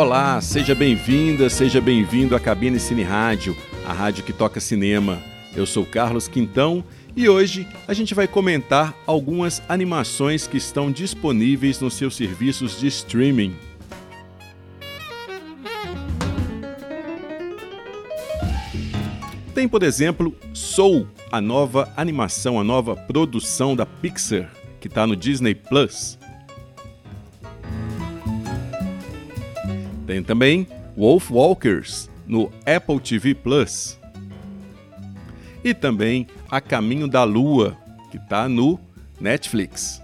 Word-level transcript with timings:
Olá, 0.00 0.40
seja 0.40 0.74
bem-vinda, 0.74 1.50
seja 1.50 1.78
bem-vindo 1.78 2.34
à 2.34 2.40
Cabine 2.40 2.80
Cine 2.80 3.02
Rádio, 3.02 3.54
a 3.84 3.92
rádio 3.92 4.24
que 4.24 4.32
toca 4.32 4.58
cinema. 4.58 5.22
Eu 5.54 5.66
sou 5.66 5.84
Carlos 5.84 6.26
Quintão 6.26 6.82
e 7.14 7.28
hoje 7.28 7.68
a 7.86 7.92
gente 7.92 8.14
vai 8.14 8.26
comentar 8.26 8.94
algumas 9.06 9.62
animações 9.68 10.46
que 10.46 10.56
estão 10.56 10.90
disponíveis 10.90 11.82
nos 11.82 11.92
seus 11.92 12.16
serviços 12.16 12.80
de 12.80 12.86
streaming. 12.86 13.54
Tem, 19.54 19.68
por 19.68 19.82
exemplo, 19.82 20.34
Soul, 20.54 21.08
a 21.30 21.42
nova 21.42 21.92
animação, 21.94 22.58
a 22.58 22.64
nova 22.64 22.96
produção 22.96 23.76
da 23.76 23.84
Pixar, 23.84 24.50
que 24.80 24.88
está 24.88 25.06
no 25.06 25.14
Disney 25.14 25.54
Plus. 25.54 26.19
Tem 30.10 30.24
também 30.24 30.66
Wolf 30.96 31.30
Walkers 31.30 32.10
no 32.26 32.50
Apple 32.66 32.98
TV 32.98 33.32
Plus. 33.32 33.96
E 35.62 35.72
também 35.72 36.26
A 36.50 36.60
Caminho 36.60 37.06
da 37.06 37.22
Lua, 37.22 37.78
que 38.10 38.16
está 38.16 38.48
no 38.48 38.80
Netflix. 39.20 40.02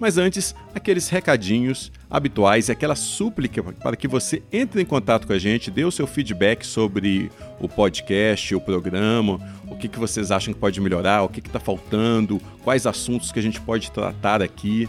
Mas 0.00 0.16
antes, 0.16 0.54
aqueles 0.74 1.10
recadinhos 1.10 1.92
habituais 2.08 2.70
e 2.70 2.72
aquela 2.72 2.96
súplica 2.96 3.62
para 3.62 3.94
que 3.94 4.08
você 4.08 4.42
entre 4.50 4.80
em 4.80 4.86
contato 4.86 5.26
com 5.26 5.34
a 5.34 5.38
gente, 5.38 5.70
dê 5.70 5.84
o 5.84 5.90
seu 5.90 6.06
feedback 6.06 6.64
sobre 6.64 7.30
o 7.60 7.68
podcast, 7.68 8.54
o 8.54 8.60
programa, 8.60 9.38
o 9.68 9.76
que, 9.76 9.86
que 9.86 9.98
vocês 9.98 10.30
acham 10.30 10.54
que 10.54 10.60
pode 10.60 10.80
melhorar, 10.80 11.24
o 11.24 11.28
que 11.28 11.40
está 11.40 11.60
faltando, 11.60 12.40
quais 12.62 12.86
assuntos 12.86 13.30
que 13.30 13.38
a 13.38 13.42
gente 13.42 13.60
pode 13.60 13.90
tratar 13.90 14.40
aqui. 14.40 14.88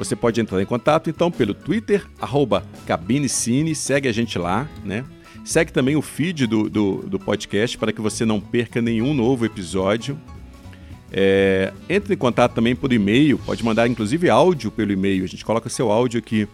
Você 0.00 0.16
pode 0.16 0.40
entrar 0.40 0.60
em 0.62 0.64
contato 0.64 1.10
então 1.10 1.30
pelo 1.30 1.52
Twitter, 1.52 2.06
arroba 2.18 2.64
Cabinecine, 2.86 3.74
segue 3.74 4.08
a 4.08 4.12
gente 4.12 4.38
lá, 4.38 4.66
né? 4.82 5.04
Segue 5.44 5.70
também 5.70 5.94
o 5.94 6.00
feed 6.00 6.46
do, 6.46 6.70
do, 6.70 7.04
do 7.06 7.18
podcast 7.18 7.76
para 7.76 7.92
que 7.92 8.00
você 8.00 8.24
não 8.24 8.40
perca 8.40 8.80
nenhum 8.80 9.12
novo 9.12 9.44
episódio. 9.44 10.18
É, 11.12 11.74
entre 11.86 12.14
em 12.14 12.16
contato 12.16 12.54
também 12.54 12.74
por 12.74 12.90
e-mail, 12.94 13.38
pode 13.44 13.62
mandar 13.62 13.86
inclusive 13.88 14.30
áudio 14.30 14.70
pelo 14.70 14.90
e-mail. 14.90 15.22
A 15.22 15.28
gente 15.28 15.44
coloca 15.44 15.68
seu 15.68 15.92
áudio 15.92 16.18
aqui 16.18 16.48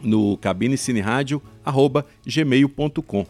no 0.00 0.36
cabinecineradio.gmail.com. 0.36 3.26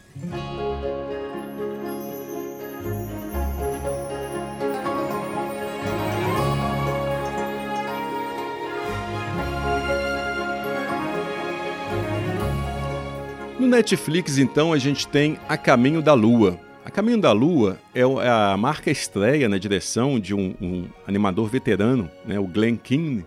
No 13.59 13.67
Netflix, 13.67 14.39
então, 14.39 14.73
a 14.73 14.79
gente 14.79 15.09
tem 15.09 15.37
A 15.49 15.57
Caminho 15.57 16.01
da 16.01 16.15
Lua. 16.15 16.61
A 16.85 16.91
Caminho 16.93 17.21
da 17.21 17.33
Lua 17.33 17.77
é, 17.93 18.03
é 18.03 18.29
a 18.29 18.57
marca 18.57 18.89
estreia 18.89 19.49
na 19.49 19.59
direção 19.59 20.21
de 20.21 20.33
um, 20.33 20.55
um 20.61 20.85
animador 21.05 21.49
veterano, 21.49 22.09
né, 22.25 22.39
o 22.39 22.47
Glenn 22.47 22.77
Keane, 22.77 23.27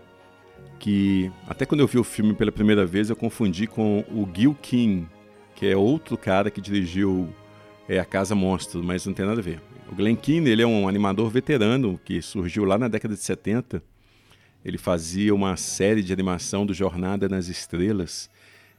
que 0.78 1.30
até 1.46 1.66
quando 1.66 1.82
eu 1.82 1.86
vi 1.86 1.98
o 1.98 2.04
filme 2.04 2.32
pela 2.32 2.50
primeira 2.50 2.86
vez 2.86 3.10
eu 3.10 3.14
confundi 3.14 3.66
com 3.66 4.00
o 4.10 4.26
Gil 4.34 4.56
Keane, 4.62 5.06
que 5.54 5.66
é 5.66 5.76
outro 5.76 6.16
cara 6.16 6.50
que 6.50 6.62
dirigiu 6.62 7.28
é, 7.86 7.98
A 7.98 8.04
Casa 8.06 8.34
Monstro, 8.34 8.82
mas 8.82 9.04
não 9.04 9.12
tem 9.12 9.26
nada 9.26 9.38
a 9.38 9.44
ver. 9.44 9.60
O 9.90 9.94
Glenn 9.94 10.16
Keane 10.16 10.48
ele 10.48 10.62
é 10.62 10.66
um 10.66 10.88
animador 10.88 11.28
veterano 11.28 12.00
que 12.02 12.22
surgiu 12.22 12.64
lá 12.64 12.78
na 12.78 12.88
década 12.88 13.14
de 13.14 13.20
70. 13.20 13.82
Ele 14.64 14.78
fazia 14.78 15.34
uma 15.34 15.58
série 15.58 16.02
de 16.02 16.10
animação 16.10 16.64
do 16.64 16.72
Jornada 16.72 17.28
nas 17.28 17.48
Estrelas, 17.48 18.30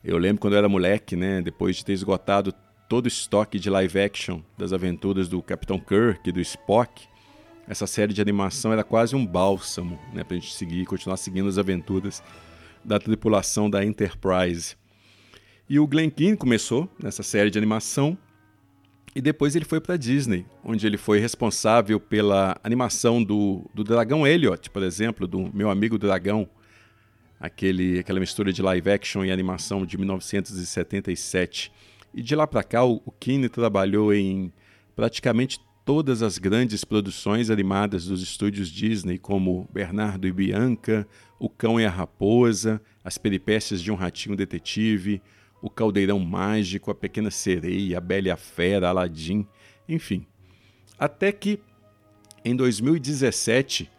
eu 0.04 0.18
lembro 0.18 0.42
quando 0.42 0.54
eu 0.54 0.60
era 0.60 0.70
moleque, 0.70 1.16
né, 1.16 1.42
depois 1.42 1.78
de 1.78 1.86
ter 1.86 1.94
esgotado 1.94 2.54
todo 2.90 3.06
o 3.06 3.08
estoque 3.08 3.58
de 3.58 3.70
live 3.70 4.00
action 4.00 4.42
das 4.58 4.74
aventuras 4.74 5.28
do 5.28 5.42
Capitão 5.42 5.80
Kirk 5.80 6.30
e 6.30 6.32
do 6.32 6.42
Spock, 6.42 7.08
essa 7.68 7.88
série 7.88 8.14
de 8.14 8.22
animação 8.22 8.74
era 8.74 8.84
quase 8.84 9.16
um 9.16 9.26
bálsamo, 9.26 9.98
né, 10.14 10.24
pra 10.24 10.36
gente 10.36 10.54
seguir, 10.54 10.86
continuar 10.86 11.18
seguindo 11.18 11.48
as 11.48 11.58
aventuras 11.58 12.22
da 12.84 13.00
tripulação 13.00 13.70
da 13.70 13.84
Enterprise. 13.86 14.76
E 15.70 15.80
o 15.80 15.88
Glenn 15.88 16.10
Keane 16.10 16.36
começou 16.36 16.90
nessa 17.02 17.24
série 17.24 17.50
de 17.50 17.58
animação 17.58 18.18
e 19.16 19.22
depois 19.22 19.56
ele 19.56 19.64
foi 19.64 19.80
para 19.80 19.96
Disney, 19.96 20.46
onde 20.64 20.86
ele 20.86 20.98
foi 20.98 21.20
responsável 21.20 22.00
pela 22.00 22.58
animação 22.64 23.24
do, 23.24 23.70
do 23.74 23.84
Dragão 23.84 24.28
Elliot, 24.28 24.70
por 24.70 24.84
exemplo, 24.84 25.26
do 25.26 25.50
Meu 25.54 25.70
Amigo 25.70 25.98
Dragão, 25.98 26.50
aquele, 27.44 28.00
aquela 28.00 28.22
mistura 28.22 28.54
de 28.54 28.62
live 28.62 28.90
action 28.90 29.26
e 29.26 29.30
animação 29.30 29.86
de 29.86 29.98
1977. 29.98 31.74
E 32.14 32.22
de 32.22 32.36
lá 32.38 32.48
para 32.48 32.64
cá, 32.64 32.86
o, 32.86 33.02
o 33.06 33.12
Keane 33.12 33.50
trabalhou 33.50 34.14
em 34.14 34.54
praticamente 34.96 35.60
todas 35.84 36.22
as 36.24 36.38
grandes 36.38 36.86
produções 36.86 37.50
animadas 37.50 38.06
dos 38.06 38.24
estúdios 38.24 38.70
Disney, 38.70 39.18
como 39.18 39.68
Bernardo 39.74 40.26
e 40.26 40.32
Bianca, 40.32 41.06
O 41.38 41.50
Cão 41.50 41.78
e 41.78 41.86
a 41.86 41.90
Raposa, 41.90 42.82
As 43.04 43.18
Peripécias 43.18 43.82
de 43.82 43.92
um 43.92 43.96
Ratinho 43.96 44.38
Detetive, 44.38 45.22
O 45.62 45.70
Caldeirão 45.70 46.20
Mágico, 46.20 46.92
A 46.92 46.96
Pequena 46.96 47.30
Sereia, 47.30 47.98
A 47.98 48.02
Bela 48.02 48.30
e 48.30 48.32
a 48.32 48.38
Fera, 48.38 48.88
Aladim, 48.88 49.46
enfim. 49.90 50.26
Até 50.98 51.34
que, 51.34 51.60
em 52.46 52.56
2017, 52.56 53.92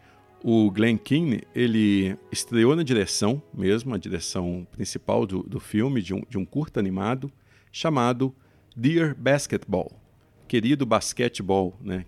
o 0.47 0.71
Glenn 0.71 0.99
Keane, 0.99 1.43
ele 1.55 2.19
estreou 2.31 2.77
na 2.77 2.83
direção 2.83 3.43
mesmo, 3.55 3.95
a 3.95 3.99
direção 3.99 4.67
principal 4.71 5.25
do, 5.25 5.43
do 5.43 5.59
filme, 5.59 6.03
de 6.03 6.13
um, 6.13 6.21
de 6.29 6.37
um 6.37 6.45
curta 6.45 6.79
animado, 6.79 7.33
chamado 7.73 8.35
Dear 8.77 9.15
Basketball, 9.17 9.91
Querido 10.47 10.85
Basquetebol, 10.85 11.75
né? 11.81 12.05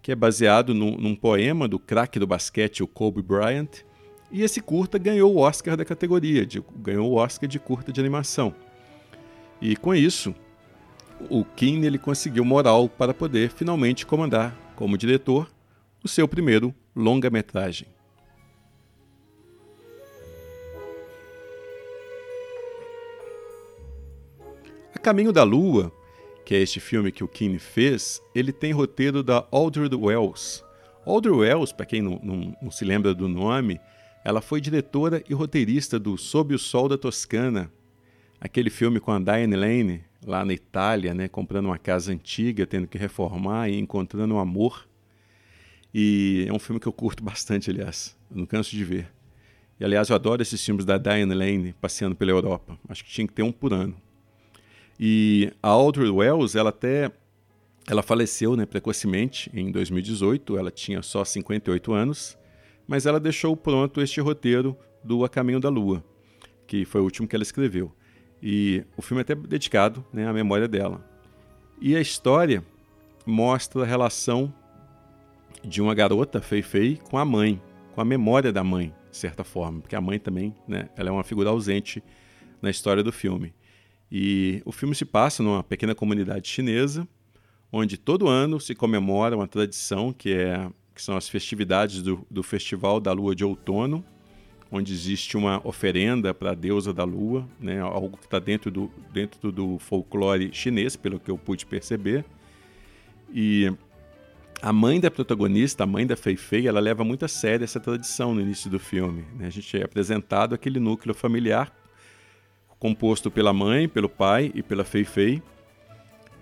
que 0.00 0.12
é 0.12 0.14
baseado 0.14 0.72
no, 0.72 0.92
num 0.92 1.16
poema 1.16 1.66
do 1.66 1.76
craque 1.76 2.20
do 2.20 2.26
basquete, 2.26 2.84
o 2.84 2.86
Kobe 2.86 3.20
Bryant, 3.20 3.82
e 4.30 4.42
esse 4.42 4.60
curta 4.60 4.96
ganhou 4.96 5.34
o 5.34 5.38
Oscar 5.38 5.76
da 5.76 5.84
categoria, 5.84 6.46
de, 6.46 6.62
ganhou 6.76 7.10
o 7.10 7.16
Oscar 7.16 7.48
de 7.48 7.58
curta 7.58 7.92
de 7.92 7.98
animação. 7.98 8.54
E 9.60 9.74
com 9.74 9.92
isso, 9.92 10.32
o 11.28 11.44
Keane 11.44 11.84
ele 11.84 11.98
conseguiu 11.98 12.44
moral 12.44 12.88
para 12.88 13.12
poder 13.12 13.50
finalmente 13.50 14.06
comandar, 14.06 14.56
como 14.76 14.96
diretor, 14.96 15.50
o 16.04 16.06
seu 16.06 16.28
primeiro 16.28 16.72
longa-metragem. 16.96 17.86
A 24.94 24.98
Caminho 24.98 25.30
da 25.30 25.42
Lua, 25.42 25.92
que 26.44 26.54
é 26.54 26.58
este 26.58 26.80
filme 26.80 27.12
que 27.12 27.22
o 27.22 27.28
Keane 27.28 27.58
fez, 27.58 28.22
ele 28.34 28.50
tem 28.50 28.72
roteiro 28.72 29.22
da 29.22 29.46
Audrey 29.52 29.94
Wells. 29.94 30.64
Audrey 31.04 31.34
Wells, 31.34 31.72
para 31.72 31.84
quem 31.84 32.00
não, 32.00 32.18
não, 32.22 32.56
não 32.62 32.70
se 32.70 32.84
lembra 32.84 33.14
do 33.14 33.28
nome, 33.28 33.78
ela 34.24 34.40
foi 34.40 34.60
diretora 34.60 35.22
e 35.28 35.34
roteirista 35.34 35.98
do 35.98 36.16
Sob 36.16 36.54
o 36.54 36.58
Sol 36.58 36.88
da 36.88 36.96
Toscana, 36.96 37.70
aquele 38.40 38.70
filme 38.70 38.98
com 38.98 39.12
a 39.12 39.18
Diane 39.20 39.54
Lane, 39.54 40.04
lá 40.24 40.44
na 40.44 40.52
Itália, 40.52 41.14
né, 41.14 41.28
comprando 41.28 41.66
uma 41.66 41.78
casa 41.78 42.10
antiga, 42.12 42.66
tendo 42.66 42.88
que 42.88 42.98
reformar 42.98 43.68
e 43.68 43.78
encontrando 43.78 44.34
um 44.34 44.38
amor. 44.40 44.88
E 45.98 46.44
é 46.46 46.52
um 46.52 46.58
filme 46.58 46.78
que 46.78 46.86
eu 46.86 46.92
curto 46.92 47.24
bastante, 47.24 47.70
aliás. 47.70 48.14
Eu 48.30 48.36
não 48.36 48.44
canso 48.44 48.70
de 48.72 48.84
ver. 48.84 49.10
E, 49.80 49.84
aliás, 49.84 50.10
eu 50.10 50.14
adoro 50.14 50.42
esses 50.42 50.62
filmes 50.62 50.84
da 50.84 50.98
Diane 50.98 51.32
Lane 51.32 51.74
passeando 51.80 52.14
pela 52.14 52.32
Europa. 52.32 52.78
Acho 52.86 53.02
que 53.02 53.10
tinha 53.10 53.26
que 53.26 53.32
ter 53.32 53.42
um 53.42 53.50
por 53.50 53.72
ano. 53.72 53.96
E 55.00 55.50
a 55.62 55.68
Audrey 55.68 56.10
Wells, 56.10 56.54
ela 56.54 56.68
até 56.68 57.10
ela 57.88 58.02
faleceu 58.02 58.54
né, 58.56 58.66
precocemente 58.66 59.50
em 59.54 59.72
2018. 59.72 60.58
Ela 60.58 60.70
tinha 60.70 61.00
só 61.00 61.24
58 61.24 61.94
anos. 61.94 62.36
Mas 62.86 63.06
ela 63.06 63.18
deixou 63.18 63.56
pronto 63.56 64.02
este 64.02 64.20
roteiro 64.20 64.76
do 65.02 65.24
A 65.24 65.30
Caminho 65.30 65.60
da 65.60 65.70
Lua, 65.70 66.04
que 66.66 66.84
foi 66.84 67.00
o 67.00 67.04
último 67.04 67.26
que 67.26 67.34
ela 67.34 67.42
escreveu. 67.42 67.90
E 68.42 68.84
o 68.98 69.00
filme 69.00 69.22
é 69.22 69.22
até 69.22 69.34
dedicado 69.34 70.04
né, 70.12 70.28
à 70.28 70.32
memória 70.34 70.68
dela. 70.68 71.02
E 71.80 71.96
a 71.96 72.02
história 72.02 72.62
mostra 73.24 73.82
a 73.82 73.86
relação 73.86 74.52
de 75.64 75.80
uma 75.82 75.94
garota, 75.94 76.40
Fei 76.40 76.62
Fei, 76.62 76.98
com 77.10 77.18
a 77.18 77.24
mãe, 77.24 77.60
com 77.94 78.00
a 78.00 78.04
memória 78.04 78.52
da 78.52 78.62
mãe, 78.62 78.94
de 79.10 79.16
certa 79.16 79.42
forma, 79.42 79.80
porque 79.80 79.96
a 79.96 80.00
mãe 80.00 80.18
também, 80.18 80.54
né, 80.66 80.88
ela 80.96 81.08
é 81.08 81.12
uma 81.12 81.24
figura 81.24 81.50
ausente 81.50 82.02
na 82.60 82.70
história 82.70 83.02
do 83.02 83.12
filme. 83.12 83.54
E 84.10 84.62
o 84.64 84.72
filme 84.72 84.94
se 84.94 85.04
passa 85.04 85.42
numa 85.42 85.62
pequena 85.62 85.94
comunidade 85.94 86.48
chinesa, 86.48 87.06
onde 87.72 87.96
todo 87.96 88.28
ano 88.28 88.60
se 88.60 88.74
comemora 88.74 89.36
uma 89.36 89.48
tradição 89.48 90.12
que, 90.12 90.32
é, 90.32 90.70
que 90.94 91.02
são 91.02 91.16
as 91.16 91.28
festividades 91.28 92.02
do, 92.02 92.24
do 92.30 92.42
Festival 92.42 93.00
da 93.00 93.12
Lua 93.12 93.34
de 93.34 93.44
Outono, 93.44 94.04
onde 94.70 94.92
existe 94.92 95.36
uma 95.36 95.60
oferenda 95.66 96.34
para 96.34 96.50
a 96.50 96.54
deusa 96.54 96.92
da 96.92 97.04
lua, 97.04 97.48
né, 97.60 97.80
algo 97.80 98.16
que 98.16 98.24
está 98.24 98.38
dentro 98.38 98.70
do, 98.70 98.90
dentro 99.12 99.52
do 99.52 99.78
folclore 99.78 100.50
chinês, 100.52 100.96
pelo 100.96 101.20
que 101.20 101.30
eu 101.30 101.38
pude 101.38 101.64
perceber. 101.66 102.24
E 103.32 103.72
a 104.62 104.72
mãe 104.72 104.98
da 104.98 105.10
protagonista, 105.10 105.84
a 105.84 105.86
mãe 105.86 106.06
da 106.06 106.16
Fei 106.16 106.36
Fei, 106.36 106.66
ela 106.66 106.80
leva 106.80 107.04
muito 107.04 107.24
a 107.24 107.28
sério 107.28 107.64
essa 107.64 107.78
tradição 107.78 108.34
no 108.34 108.40
início 108.40 108.70
do 108.70 108.78
filme. 108.78 109.24
Né? 109.34 109.46
A 109.46 109.50
gente 109.50 109.76
é 109.76 109.84
apresentado 109.84 110.54
aquele 110.54 110.80
núcleo 110.80 111.14
familiar 111.14 111.72
composto 112.78 113.30
pela 113.30 113.52
mãe, 113.52 113.88
pelo 113.88 114.08
pai 114.08 114.50
e 114.54 114.62
pela 114.62 114.84
Fei 114.84 115.04
Fei. 115.04 115.42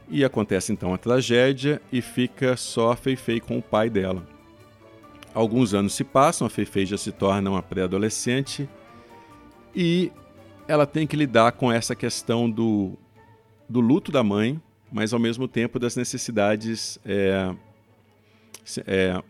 E 0.08 0.25
acontece 0.25 0.72
então 0.72 0.93
a 0.93 0.99
tragédia 0.99 1.81
e 1.90 2.02
fica 2.02 2.56
só 2.56 2.93
a 2.93 2.96
Fei 2.96 3.16
Fei 3.16 3.40
com 3.40 3.58
o 3.58 3.62
pai 3.62 3.88
dela. 3.88 4.26
Alguns 5.32 5.75
anos 5.75 5.94
se 5.94 6.05
passam, 6.05 6.46
a 6.46 6.50
Fei 6.50 6.64
Fei 6.64 6.87
já 6.87 6.96
se 6.96 7.11
torna 7.11 7.50
uma 7.50 7.62
pré-adolescente 7.62 8.69
e 9.75 10.12
ela 10.69 10.87
tem 10.87 11.06
que 11.06 11.16
lidar 11.16 11.52
com 11.52 11.72
essa 11.72 11.94
questão 11.94 12.49
do, 12.49 12.96
do 13.69 13.81
luto 13.81 14.12
da 14.12 14.22
mãe, 14.22 14.61
mas 14.93 15.12
ao 15.12 15.19
mesmo 15.19 15.49
tempo 15.49 15.78
das 15.78 15.96
necessidades 15.96 16.99
é, 17.05 17.52
é, 18.87 19.22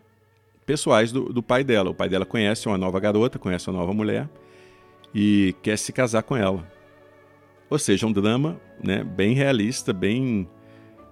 pessoais 0.65 1.11
do, 1.11 1.31
do 1.31 1.43
pai 1.43 1.63
dela. 1.63 1.89
O 1.89 1.95
pai 1.95 2.09
dela 2.09 2.25
conhece 2.25 2.67
uma 2.67 2.77
nova 2.77 2.99
garota, 2.99 3.39
conhece 3.39 3.69
uma 3.69 3.79
nova 3.79 3.93
mulher 3.93 4.29
e 5.13 5.55
quer 5.61 5.77
se 5.77 5.91
casar 5.93 6.23
com 6.23 6.35
ela. 6.35 6.67
Ou 7.69 7.79
seja, 7.79 8.05
um 8.05 8.11
drama 8.11 8.59
né, 8.83 9.03
bem 9.03 9.33
realista, 9.33 9.93
bem 9.93 10.47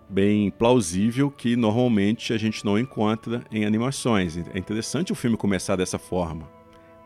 bem 0.10 0.52
plausível 0.52 1.32
que 1.32 1.56
normalmente 1.56 2.34
a 2.34 2.38
gente 2.38 2.64
não 2.64 2.78
encontra 2.78 3.44
em 3.52 3.66
animações. 3.66 4.38
É 4.38 4.60
interessante 4.60 5.12
o 5.12 5.16
filme 5.16 5.36
começar 5.36 5.76
dessa 5.76 5.98
forma, 5.98 6.48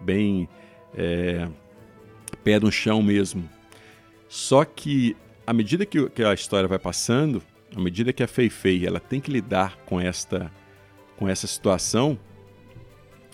bem 0.02 0.50
é, 0.94 1.48
pé 2.44 2.60
no 2.60 2.72
chão 2.72 3.02
mesmo. 3.02 3.48
Só 4.28 4.66
que 4.66 5.16
à 5.46 5.54
medida 5.54 5.86
que, 5.86 6.10
a 6.22 6.34
história 6.34 6.68
vai 6.68 6.80
passando, 6.80 7.42
à 7.74 7.80
medida 7.80 8.12
que 8.12 8.22
a 8.22 8.28
Fei 8.28 8.50
Fei 8.50 8.86
ela 8.86 9.00
tem 9.00 9.22
que 9.22 9.32
lidar 9.32 9.78
com 9.86 10.02
esta 10.02 10.52
com 11.18 11.28
essa 11.28 11.48
situação, 11.48 12.18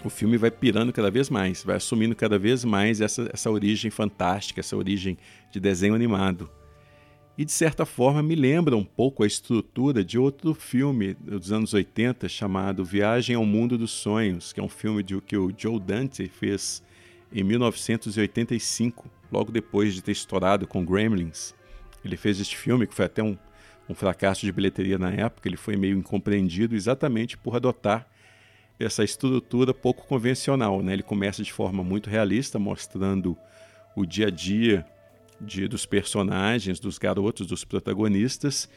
o 0.04 0.10
filme 0.10 0.38
vai 0.38 0.50
pirando 0.50 0.92
cada 0.92 1.12
vez 1.12 1.30
mais, 1.30 1.64
vai 1.64 1.76
assumindo 1.76 2.16
cada 2.16 2.40
vez 2.40 2.66
mais 2.66 3.02
essa, 3.02 3.30
essa 3.32 3.52
origem 3.52 3.92
fantástica, 3.92 4.60
essa 4.60 4.76
origem 4.76 5.18
de 5.52 5.60
desenho 5.60 5.94
animado 5.94 6.50
e 7.38 7.44
de 7.44 7.52
certa 7.52 7.86
forma 7.86 8.22
me 8.22 8.36
lembra 8.36 8.78
um 8.78 8.84
pouco 8.84 9.24
a 9.24 9.28
estrutura 9.28 10.04
de 10.04 10.20
outro 10.20 10.54
filme 10.54 11.16
dos 11.16 11.52
anos 11.52 11.74
80 11.74 12.30
chamado 12.30 12.86
Viagem 12.86 13.36
ao 13.36 13.46
Mundo 13.46 13.78
dos 13.78 13.92
Sonhos, 13.92 14.54
que 14.54 14.60
é 14.60 14.64
um 14.64 14.70
filme 14.70 15.02
de, 15.02 15.20
que 15.22 15.36
o 15.36 15.52
Joe 15.58 15.80
Dante 15.80 16.28
fez 16.28 16.84
em 17.34 17.44
1985, 17.44 19.10
logo 19.32 19.52
depois 19.52 19.96
de 19.96 20.04
ter 20.04 20.12
estourado 20.12 20.68
com 20.68 20.86
Gremlins. 20.86 21.56
Ele 22.06 22.16
fez 22.16 22.40
este 22.40 22.56
filme 22.56 22.86
que 22.86 22.94
foi 22.94 23.06
até 23.06 23.24
um, 23.24 23.36
um 23.90 23.94
fracasso 23.94 24.46
de 24.46 24.52
bilheteria 24.52 24.98
na 24.98 25.12
época, 25.12 25.48
ele 25.48 25.58
foi 25.58 25.76
meio 25.76 25.98
incompreendido 25.98 26.76
exatamente 26.76 27.38
por 27.38 27.56
adotar 27.56 28.08
essa 28.80 29.04
estrutura 29.04 29.74
pouco 29.74 30.06
convencional. 30.08 30.82
Né? 30.82 30.94
Ele 30.94 31.04
começa 31.04 31.44
de 31.44 31.52
forma 31.52 31.84
muito 31.84 32.10
realista, 32.10 32.58
mostrando 32.58 33.38
o 33.96 34.06
dia 34.06 34.28
a 34.28 34.30
dia 34.30 34.86
de, 35.40 35.68
dos 35.68 35.86
personagens, 35.86 36.80
dos 36.80 36.98
garotos, 36.98 37.46
dos 37.46 37.64
protagonistas. 37.64 38.70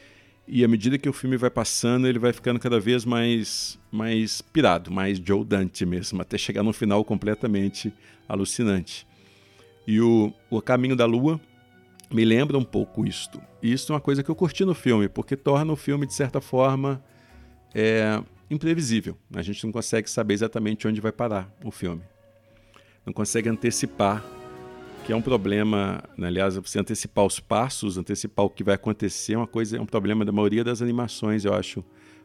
E 0.47 0.63
à 0.63 0.67
medida 0.67 0.97
que 0.97 1.09
o 1.09 1.13
filme 1.13 1.35
vai 1.35 1.49
passando, 1.49 2.07
ele 2.07 2.19
vai 2.19 2.31
ficando 2.31 2.59
cada 2.59 2.79
vez 2.79 3.03
mais, 3.03 3.77
mais 3.91 4.41
pirado, 4.41 4.91
mais 4.91 5.17
Joe 5.17 5.43
Dante 5.43 5.85
mesmo, 5.85 6.21
até 6.21 6.37
chegar 6.37 6.63
no 6.63 6.71
final 6.71 7.03
completamente 7.03 7.91
alucinante. 8.29 9.05
E 9.85 9.99
o, 9.99 10.33
o 10.49 10.61
Caminho 10.61 10.95
da 10.95 11.05
Lua 11.05 11.39
me 12.11 12.23
lembra 12.23 12.57
um 12.57 12.63
pouco 12.63 13.05
isto. 13.05 13.41
E 13.61 13.71
isso 13.71 13.91
é 13.91 13.95
uma 13.95 14.01
coisa 14.01 14.23
que 14.23 14.29
eu 14.29 14.35
curti 14.35 14.63
no 14.63 14.73
filme, 14.73 15.09
porque 15.09 15.35
torna 15.35 15.71
o 15.73 15.75
filme, 15.75 16.05
de 16.05 16.13
certa 16.13 16.39
forma, 16.39 17.03
é, 17.73 18.21
imprevisível. 18.49 19.17
A 19.33 19.41
gente 19.41 19.63
não 19.65 19.71
consegue 19.71 20.09
saber 20.09 20.33
exatamente 20.33 20.87
onde 20.87 21.01
vai 21.01 21.11
parar 21.11 21.51
o 21.63 21.71
filme. 21.71 22.01
Não 23.05 23.13
consegue 23.13 23.49
antecipar 23.49 24.23
que 25.07 25.13
é 25.13 25.15
um 25.15 25.21
problema, 25.21 26.03
né? 26.17 26.27
aliás, 26.27 26.57
você 26.57 26.77
antecipar 26.77 27.23
os 27.23 27.39
passos, 27.39 27.97
antecipar 27.97 28.45
o 28.45 28.49
que 28.49 28.61
vai 28.61 28.75
acontecer, 28.75 29.35
é 29.35 29.37
uma 29.37 29.47
coisa, 29.47 29.77
é 29.77 29.79
um 29.79 29.85
problema 29.85 30.25
da 30.25 30.33
maioria 30.33 30.65
das 30.65 30.81
animações, 30.81 31.45
eu 31.45 31.53
acho, 31.53 31.81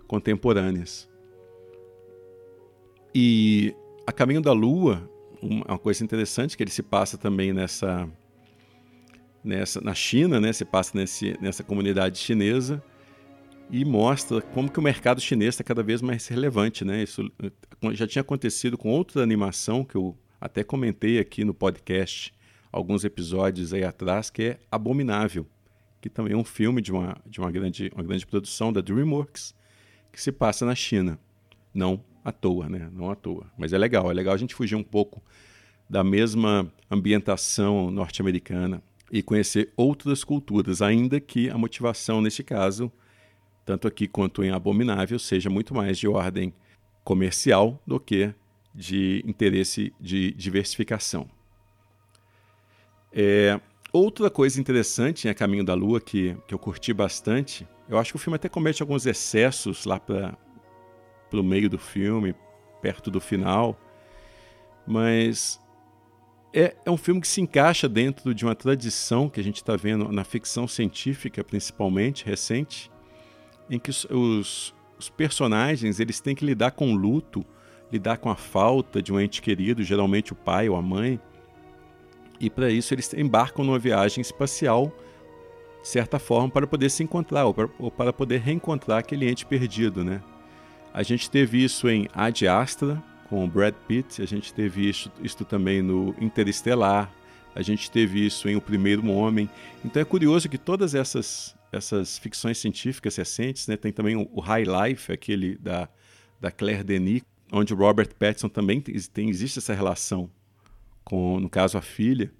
contemporâneas. 0.08 1.08
E 3.14 3.72
A 4.04 4.10
Caminho 4.10 4.42
da 4.42 4.52
Lua, 4.52 5.08
uma 5.40 5.78
coisa 5.78 6.02
interessante 6.02 6.56
que 6.56 6.62
ele 6.64 6.72
se 6.72 6.82
passa 6.82 7.16
também 7.16 7.52
nessa 7.52 8.08
nessa 9.44 9.80
na 9.80 9.94
China, 9.94 10.40
né? 10.40 10.52
Se 10.52 10.64
passa 10.64 10.96
nesse, 10.96 11.36
nessa 11.40 11.62
comunidade 11.62 12.18
chinesa 12.18 12.82
e 13.70 13.84
mostra 13.84 14.40
como 14.40 14.70
que 14.70 14.78
o 14.78 14.82
mercado 14.82 15.20
chinês 15.20 15.54
está 15.54 15.64
cada 15.64 15.82
vez 15.82 16.02
mais 16.02 16.26
relevante, 16.28 16.84
né? 16.84 17.02
Isso 17.02 17.30
já 17.92 18.06
tinha 18.06 18.20
acontecido 18.20 18.76
com 18.76 18.90
outra 18.90 19.22
animação 19.22 19.84
que 19.84 19.96
eu 19.96 20.16
até 20.40 20.62
comentei 20.62 21.18
aqui 21.18 21.44
no 21.44 21.54
podcast 21.54 22.34
alguns 22.70 23.04
episódios 23.04 23.72
aí 23.74 23.84
atrás, 23.84 24.30
que 24.30 24.42
é 24.42 24.58
Abominável, 24.70 25.46
que 26.00 26.08
também 26.08 26.32
é 26.32 26.36
um 26.36 26.44
filme 26.44 26.80
de 26.80 26.90
uma, 26.90 27.16
de 27.26 27.38
uma, 27.38 27.50
grande, 27.50 27.92
uma 27.94 28.02
grande 28.02 28.26
produção 28.26 28.72
da 28.72 28.80
DreamWorks, 28.80 29.54
que 30.10 30.20
se 30.20 30.32
passa 30.32 30.64
na 30.64 30.74
China. 30.74 31.18
Não 31.72 32.02
à 32.24 32.32
toa, 32.32 32.68
né? 32.68 32.90
Não 32.92 33.10
à 33.10 33.14
toa. 33.14 33.46
Mas 33.56 33.72
é 33.72 33.78
legal, 33.78 34.10
é 34.10 34.14
legal 34.14 34.34
a 34.34 34.38
gente 34.38 34.54
fugir 34.54 34.74
um 34.74 34.82
pouco 34.82 35.22
da 35.88 36.02
mesma 36.02 36.72
ambientação 36.90 37.90
norte-americana 37.90 38.82
e 39.12 39.22
conhecer 39.22 39.70
outras 39.76 40.24
culturas, 40.24 40.80
ainda 40.80 41.20
que 41.20 41.50
a 41.50 41.58
motivação, 41.58 42.22
neste 42.22 42.42
caso, 42.42 42.90
tanto 43.62 43.86
aqui 43.86 44.08
quanto 44.08 44.42
em 44.42 44.50
Abominável, 44.50 45.18
seja 45.18 45.50
muito 45.50 45.74
mais 45.74 45.98
de 45.98 46.08
ordem 46.08 46.54
comercial 47.04 47.78
do 47.86 48.00
que 48.00 48.34
de 48.74 49.22
interesse 49.26 49.92
de 50.00 50.32
diversificação. 50.32 51.28
É, 53.12 53.60
outra 53.92 54.30
coisa 54.30 54.58
interessante 54.58 55.28
em 55.28 55.30
A 55.30 55.34
Caminho 55.34 55.64
da 55.64 55.74
Lua 55.74 56.00
que, 56.00 56.34
que 56.48 56.54
eu 56.54 56.58
curti 56.58 56.94
bastante, 56.94 57.68
eu 57.90 57.98
acho 57.98 58.12
que 58.12 58.16
o 58.16 58.18
filme 58.18 58.36
até 58.36 58.48
comete 58.48 58.80
alguns 58.80 59.04
excessos 59.04 59.84
lá 59.84 60.00
para 60.00 60.38
o 61.30 61.42
meio 61.42 61.68
do 61.68 61.78
filme, 61.78 62.34
perto 62.80 63.10
do 63.10 63.20
final, 63.20 63.78
mas 64.86 65.60
é, 66.52 66.74
é 66.84 66.90
um 66.90 66.96
filme 66.96 67.20
que 67.20 67.28
se 67.28 67.40
encaixa 67.40 67.88
dentro 67.88 68.34
de 68.34 68.44
uma 68.44 68.54
tradição 68.54 69.28
que 69.28 69.40
a 69.40 69.44
gente 69.44 69.56
está 69.56 69.74
vendo 69.76 70.10
na 70.12 70.24
ficção 70.24 70.68
científica, 70.68 71.42
principalmente 71.42 72.26
recente, 72.26 72.90
em 73.70 73.78
que 73.78 73.90
os, 73.90 74.04
os, 74.04 74.74
os 74.98 75.08
personagens 75.08 75.98
eles 75.98 76.20
têm 76.20 76.34
que 76.34 76.44
lidar 76.44 76.72
com 76.72 76.92
o 76.92 76.96
luto, 76.96 77.44
lidar 77.90 78.18
com 78.18 78.30
a 78.30 78.36
falta 78.36 79.02
de 79.02 79.12
um 79.12 79.18
ente 79.18 79.40
querido, 79.40 79.82
geralmente 79.82 80.32
o 80.32 80.36
pai 80.36 80.68
ou 80.68 80.76
a 80.76 80.82
mãe, 80.82 81.18
e 82.38 82.50
para 82.50 82.70
isso 82.70 82.92
eles 82.92 83.12
embarcam 83.14 83.64
numa 83.64 83.78
viagem 83.78 84.20
espacial, 84.20 84.92
de 85.80 85.88
certa 85.88 86.18
forma, 86.18 86.50
para 86.50 86.66
poder 86.66 86.90
se 86.90 87.02
encontrar 87.02 87.46
ou 87.46 87.54
para, 87.54 87.68
ou 87.78 87.90
para 87.90 88.12
poder 88.12 88.40
reencontrar 88.40 88.98
aquele 88.98 89.30
ente 89.30 89.46
perdido, 89.46 90.04
né? 90.04 90.22
A 90.92 91.02
gente 91.02 91.30
teve 91.30 91.62
isso 91.62 91.88
em 91.88 92.08
Ad 92.12 92.46
Astra, 92.46 93.02
com 93.32 93.46
o 93.46 93.48
Brad 93.48 93.72
Pitt, 93.88 94.20
a 94.20 94.26
gente 94.26 94.52
teve 94.52 94.86
isso, 94.86 95.10
isso 95.22 95.42
também 95.42 95.80
no 95.80 96.14
Interestelar, 96.20 97.10
a 97.54 97.62
gente 97.62 97.90
teve 97.90 98.26
isso 98.26 98.46
em 98.46 98.56
O 98.56 98.60
Primeiro 98.60 99.10
Homem. 99.10 99.48
Então 99.82 100.02
é 100.02 100.04
curioso 100.04 100.50
que 100.50 100.58
todas 100.58 100.94
essas, 100.94 101.56
essas 101.72 102.18
ficções 102.18 102.58
científicas 102.58 103.16
recentes, 103.16 103.66
né, 103.66 103.74
tem 103.74 103.90
também 103.90 104.16
o 104.16 104.38
High 104.38 104.64
Life, 104.64 105.10
aquele 105.10 105.56
da, 105.56 105.88
da 106.38 106.50
Claire 106.50 106.84
Denis, 106.84 107.22
onde 107.50 107.72
o 107.72 107.76
Robert 107.78 108.14
Pattinson 108.18 108.50
também 108.50 108.82
tem, 108.82 109.30
existe 109.30 109.58
essa 109.58 109.72
relação 109.72 110.30
com, 111.02 111.40
no 111.40 111.48
caso, 111.48 111.78
a 111.78 111.82
filha. 111.82 112.30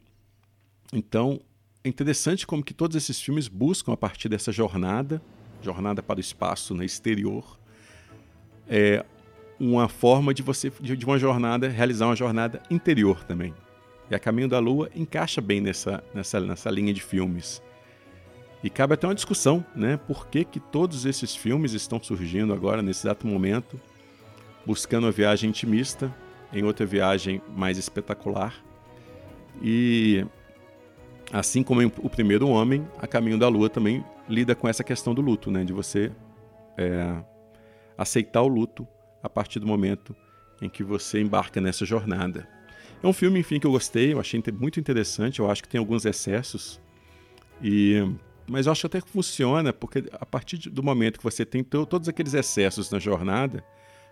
Então, 0.92 1.40
é 1.82 1.88
interessante 1.88 2.46
como 2.46 2.62
que 2.62 2.75
todos 2.75 2.99
esses 2.99 3.18
filmes 3.18 3.49
buscam, 3.49 3.94
a 3.94 3.96
partir 3.96 4.28
dessa 4.28 4.52
jornada, 4.52 5.22
jornada 5.62 6.02
para 6.02 6.18
o 6.18 6.20
espaço 6.20 6.75
né, 6.75 6.84
exterior, 6.84 7.58
é 8.68 9.06
uma 9.62 9.88
forma 9.88 10.35
de 10.35 10.42
você, 10.42 10.73
de, 10.81 11.04
uma 11.04 11.16
jornada, 11.16 11.69
realizar 11.69 12.07
uma 12.07 12.16
jornada 12.16 12.61
interior 12.69 13.23
também. 13.23 13.54
E 14.11 14.14
A 14.14 14.19
Caminho 14.19 14.49
da 14.49 14.59
Lua 14.59 14.90
encaixa 14.92 15.40
bem 15.40 15.61
nessa, 15.61 16.02
nessa, 16.12 16.40
nessa 16.40 16.69
linha 16.69 16.92
de 16.92 17.00
filmes. 17.00 17.62
E 18.64 18.69
cabe 18.69 18.95
até 18.95 19.07
uma 19.07 19.14
discussão, 19.14 19.64
né? 19.75 19.97
Por 19.97 20.26
que, 20.26 20.45
que 20.45 20.59
todos 20.59 21.07
esses 21.07 21.37
filmes 21.37 21.75
estão 21.75 22.02
surgindo 22.02 22.52
agora, 22.52 22.83
nesse 22.83 23.07
exato 23.07 23.25
momento, 23.25 23.81
buscando 24.66 25.07
a 25.07 25.12
viagem 25.12 25.50
intimista, 25.50 26.12
em 26.52 26.64
outra 26.64 26.85
viagem 26.85 27.40
mais 27.57 27.78
espetacular. 27.78 28.54
E 29.62 30.26
assim 31.33 31.62
como 31.62 31.81
o 31.99 32.11
primeiro 32.11 32.49
homem, 32.49 32.87
a 32.99 33.07
Caminho 33.07 33.38
da 33.38 33.47
Lua 33.47 33.71
também 33.71 34.04
lida 34.28 34.57
com 34.57 34.69
essa 34.69 34.83
questão 34.83 35.14
do 35.14 35.23
luto, 35.23 35.52
né? 35.52 35.62
De 35.62 35.73
você 35.73 36.11
é, 36.76 37.16
aceitar 37.97 38.42
o 38.42 38.49
luto 38.49 38.87
a 39.23 39.29
partir 39.29 39.59
do 39.59 39.67
momento 39.67 40.14
em 40.61 40.69
que 40.69 40.83
você 40.83 41.21
embarca 41.21 41.61
nessa 41.61 41.85
jornada. 41.85 42.49
É 43.02 43.07
um 43.07 43.12
filme, 43.12 43.41
enfim, 43.41 43.59
que 43.59 43.67
eu 43.67 43.73
gostei, 43.73 44.12
eu 44.12 44.21
achei 44.21 44.43
muito 44.52 44.79
interessante, 44.79 45.41
eu 45.41 45.50
acho 45.50 45.62
que 45.62 45.69
tem 45.69 45.79
alguns 45.79 46.05
excessos, 46.05 46.81
e 47.61 48.00
mas 48.47 48.67
eu 48.67 48.73
acho 48.73 48.87
até 48.87 49.00
que 49.00 49.09
funciona, 49.09 49.73
porque 49.73 50.05
a 50.12 50.26
partir 50.26 50.69
do 50.69 50.83
momento 50.83 51.19
que 51.19 51.25
você 51.25 51.45
tem 51.45 51.62
todos 51.62 52.09
aqueles 52.09 52.35
excessos 52.35 52.91
na 52.91 52.99
jornada, 52.99 53.64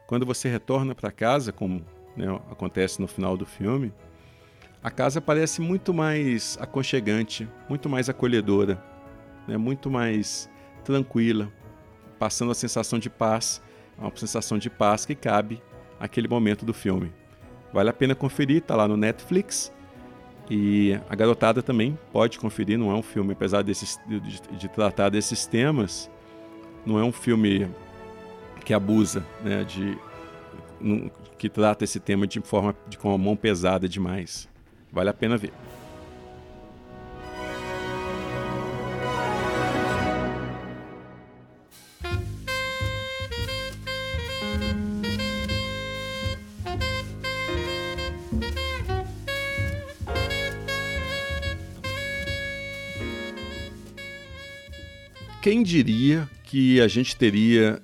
quando 0.07 0.25
você 0.25 0.49
retorna 0.49 0.95
para 0.95 1.11
casa, 1.11 1.52
como 1.52 1.85
né, 2.17 2.26
acontece 2.50 3.00
no 3.00 3.07
final 3.07 3.37
do 3.37 3.45
filme, 3.45 3.93
a 4.83 4.90
casa 4.90 5.21
parece 5.21 5.61
muito 5.61 5.93
mais 5.93 6.57
aconchegante, 6.61 7.49
muito 7.69 7.88
mais 7.88 8.09
acolhedora, 8.09 8.83
né? 9.47 9.57
muito 9.57 9.90
mais 9.90 10.49
tranquila, 10.85 11.52
passando 12.19 12.50
a 12.50 12.55
sensação 12.55 12.99
de 12.99 13.11
paz, 13.11 13.61
uma 14.00 14.16
sensação 14.16 14.59
de 14.59 14.71
paz 14.71 15.04
que 15.04 15.14
cabe 15.14 15.62
àquele 15.99 16.28
momento 16.28 16.64
do 16.64 16.73
filme. 16.73 17.12
Vale 17.73 17.90
a 17.90 17.92
pena 17.92 18.14
conferir, 18.14 18.62
tá 18.62 18.75
lá 18.75 18.88
no 18.88 18.97
Netflix. 18.97 19.73
E 20.50 20.99
a 21.09 21.14
garotada 21.14 21.62
também 21.62 21.97
pode 22.12 22.38
conferir, 22.38 22.76
não 22.76 22.90
é 22.90 22.95
um 22.95 23.02
filme, 23.02 23.33
apesar 23.33 23.62
desses, 23.62 24.00
de, 24.09 24.40
de 24.59 24.69
tratar 24.69 25.09
desses 25.09 25.47
temas, 25.47 26.11
não 26.85 26.99
é 26.99 27.04
um 27.04 27.12
filme 27.12 27.71
que 28.64 28.75
abusa, 28.75 29.25
né, 29.45 29.62
de, 29.62 29.97
que 31.38 31.49
trata 31.49 31.85
esse 31.85 32.00
tema 32.00 32.26
de 32.26 32.40
forma 32.40 32.75
de 32.88 32.99
com 32.99 33.12
a 33.14 33.19
mão 33.19 33.37
pesada 33.37 33.88
demais. 33.88 34.49
Vale 34.92 35.11
a 35.11 35.14
pena 35.14 35.37
ver. 35.37 35.52
Quem 55.50 55.64
diria 55.64 56.30
que 56.45 56.80
a 56.80 56.87
gente 56.87 57.16
teria 57.16 57.83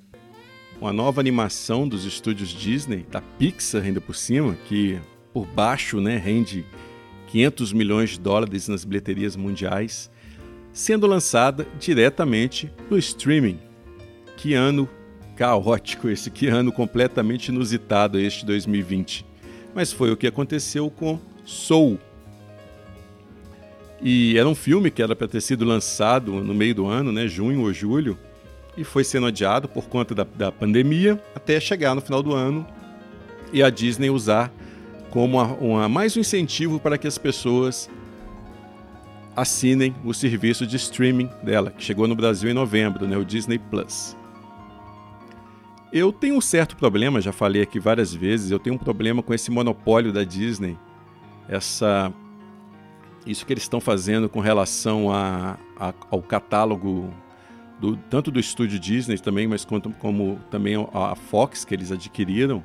uma 0.80 0.92
nova 0.92 1.20
animação 1.20 1.88
dos 1.88 2.04
estúdios 2.04 2.50
Disney, 2.50 3.04
da 3.10 3.20
Pixar 3.20 3.82
ainda 3.82 4.00
por 4.00 4.14
cima, 4.14 4.56
que 4.68 5.00
por 5.32 5.44
baixo 5.48 6.00
né, 6.00 6.16
rende 6.16 6.64
500 7.26 7.72
milhões 7.72 8.10
de 8.10 8.20
dólares 8.20 8.68
nas 8.68 8.84
bilheterias 8.84 9.34
mundiais, 9.34 10.08
sendo 10.72 11.08
lançada 11.08 11.66
diretamente 11.80 12.70
no 12.88 12.96
streaming. 12.98 13.58
Que 14.36 14.54
ano 14.54 14.88
caótico 15.34 16.08
esse, 16.08 16.30
que 16.30 16.46
ano 16.46 16.70
completamente 16.70 17.48
inusitado 17.48 18.16
este 18.16 18.46
2020. 18.46 19.26
Mas 19.74 19.90
foi 19.92 20.12
o 20.12 20.16
que 20.16 20.28
aconteceu 20.28 20.88
com 20.88 21.18
Soul, 21.44 21.98
e 24.00 24.36
era 24.36 24.48
um 24.48 24.54
filme 24.54 24.90
que 24.90 25.02
era 25.02 25.16
para 25.16 25.26
ter 25.26 25.40
sido 25.40 25.64
lançado 25.64 26.32
no 26.32 26.54
meio 26.54 26.74
do 26.74 26.86
ano, 26.86 27.12
né, 27.12 27.26
junho 27.26 27.62
ou 27.62 27.72
julho, 27.72 28.18
e 28.76 28.84
foi 28.84 29.04
sendo 29.04 29.26
adiado 29.26 29.68
por 29.68 29.86
conta 29.86 30.14
da, 30.14 30.24
da 30.24 30.52
pandemia 30.52 31.20
até 31.34 31.58
chegar 31.58 31.94
no 31.94 32.00
final 32.00 32.22
do 32.22 32.34
ano 32.34 32.66
e 33.52 33.62
a 33.62 33.70
Disney 33.70 34.10
usar 34.10 34.52
como 35.10 35.38
uma, 35.38 35.54
uma, 35.54 35.88
mais 35.88 36.16
um 36.16 36.20
incentivo 36.20 36.78
para 36.78 36.98
que 36.98 37.06
as 37.06 37.16
pessoas 37.16 37.88
assinem 39.34 39.94
o 40.04 40.12
serviço 40.12 40.66
de 40.66 40.76
streaming 40.76 41.30
dela, 41.42 41.70
que 41.70 41.82
chegou 41.82 42.06
no 42.06 42.14
Brasil 42.14 42.50
em 42.50 42.54
novembro, 42.54 43.06
né, 43.06 43.16
o 43.16 43.24
Disney 43.24 43.58
Plus. 43.58 44.16
Eu 45.92 46.12
tenho 46.12 46.36
um 46.36 46.40
certo 46.40 46.76
problema, 46.76 47.20
já 47.20 47.32
falei 47.32 47.62
aqui 47.62 47.78
várias 47.78 48.12
vezes, 48.14 48.50
eu 48.50 48.58
tenho 48.58 48.76
um 48.76 48.78
problema 48.78 49.22
com 49.22 49.32
esse 49.32 49.50
monopólio 49.50 50.12
da 50.12 50.24
Disney, 50.24 50.76
essa 51.48 52.12
isso 53.26 53.44
que 53.44 53.52
eles 53.52 53.64
estão 53.64 53.80
fazendo 53.80 54.28
com 54.28 54.40
relação 54.40 55.10
a, 55.10 55.58
a, 55.78 55.92
ao 56.10 56.22
catálogo 56.22 57.12
do, 57.80 57.96
tanto 57.96 58.30
do 58.30 58.40
estúdio 58.40 58.78
Disney 58.78 59.18
também, 59.18 59.46
mas 59.46 59.64
quanto, 59.64 59.90
como 59.90 60.40
também 60.50 60.74
a 60.92 61.14
Fox 61.14 61.64
que 61.64 61.74
eles 61.74 61.92
adquiriram, 61.92 62.62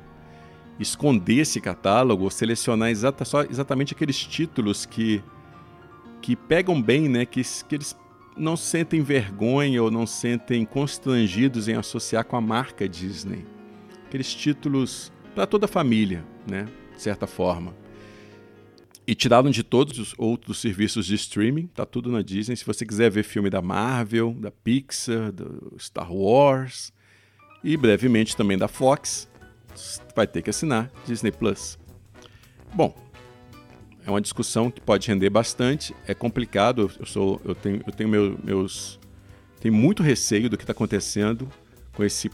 esconder 0.78 1.40
esse 1.40 1.60
catálogo, 1.60 2.30
selecionar 2.30 2.90
exata, 2.90 3.24
só, 3.24 3.42
exatamente 3.42 3.94
aqueles 3.94 4.18
títulos 4.18 4.86
que, 4.86 5.22
que 6.20 6.34
pegam 6.34 6.80
bem, 6.80 7.08
né, 7.08 7.26
que, 7.26 7.42
que 7.68 7.74
eles 7.74 7.96
não 8.36 8.56
sentem 8.56 9.02
vergonha 9.02 9.82
ou 9.82 9.90
não 9.90 10.06
sentem 10.06 10.64
constrangidos 10.64 11.68
em 11.68 11.74
associar 11.74 12.24
com 12.24 12.36
a 12.36 12.40
marca 12.40 12.88
Disney. 12.88 13.44
Aqueles 14.06 14.34
títulos 14.34 15.12
para 15.34 15.46
toda 15.46 15.66
a 15.66 15.68
família, 15.68 16.24
né, 16.46 16.66
de 16.94 17.02
certa 17.02 17.26
forma. 17.26 17.81
E 19.12 19.14
tiraram 19.14 19.50
de 19.50 19.62
todos 19.62 19.98
os 19.98 20.14
outros 20.16 20.58
serviços 20.58 21.04
de 21.04 21.14
streaming, 21.16 21.66
tá 21.66 21.84
tudo 21.84 22.10
na 22.10 22.22
Disney. 22.22 22.56
Se 22.56 22.64
você 22.64 22.86
quiser 22.86 23.10
ver 23.10 23.22
filme 23.22 23.50
da 23.50 23.60
Marvel, 23.60 24.34
da 24.40 24.50
Pixar, 24.50 25.30
do 25.30 25.76
Star 25.78 26.10
Wars 26.10 26.94
e 27.62 27.76
brevemente 27.76 28.34
também 28.34 28.56
da 28.56 28.68
Fox, 28.68 29.28
vai 30.16 30.26
ter 30.26 30.40
que 30.40 30.48
assinar 30.48 30.90
Disney 31.06 31.30
Plus. 31.30 31.78
Bom, 32.72 32.96
é 34.06 34.08
uma 34.08 34.18
discussão 34.18 34.70
que 34.70 34.80
pode 34.80 35.06
render 35.08 35.28
bastante, 35.28 35.94
é 36.06 36.14
complicado. 36.14 36.90
Eu 36.98 37.04
sou, 37.04 37.38
eu 37.44 37.54
tenho, 37.54 37.82
eu 37.86 37.92
tenho 37.92 38.08
meu, 38.08 38.40
meus, 38.42 38.98
tenho 39.60 39.74
muito 39.74 40.02
receio 40.02 40.48
do 40.48 40.56
que 40.56 40.62
está 40.62 40.72
acontecendo 40.72 41.46
com 41.92 42.02
esse, 42.02 42.30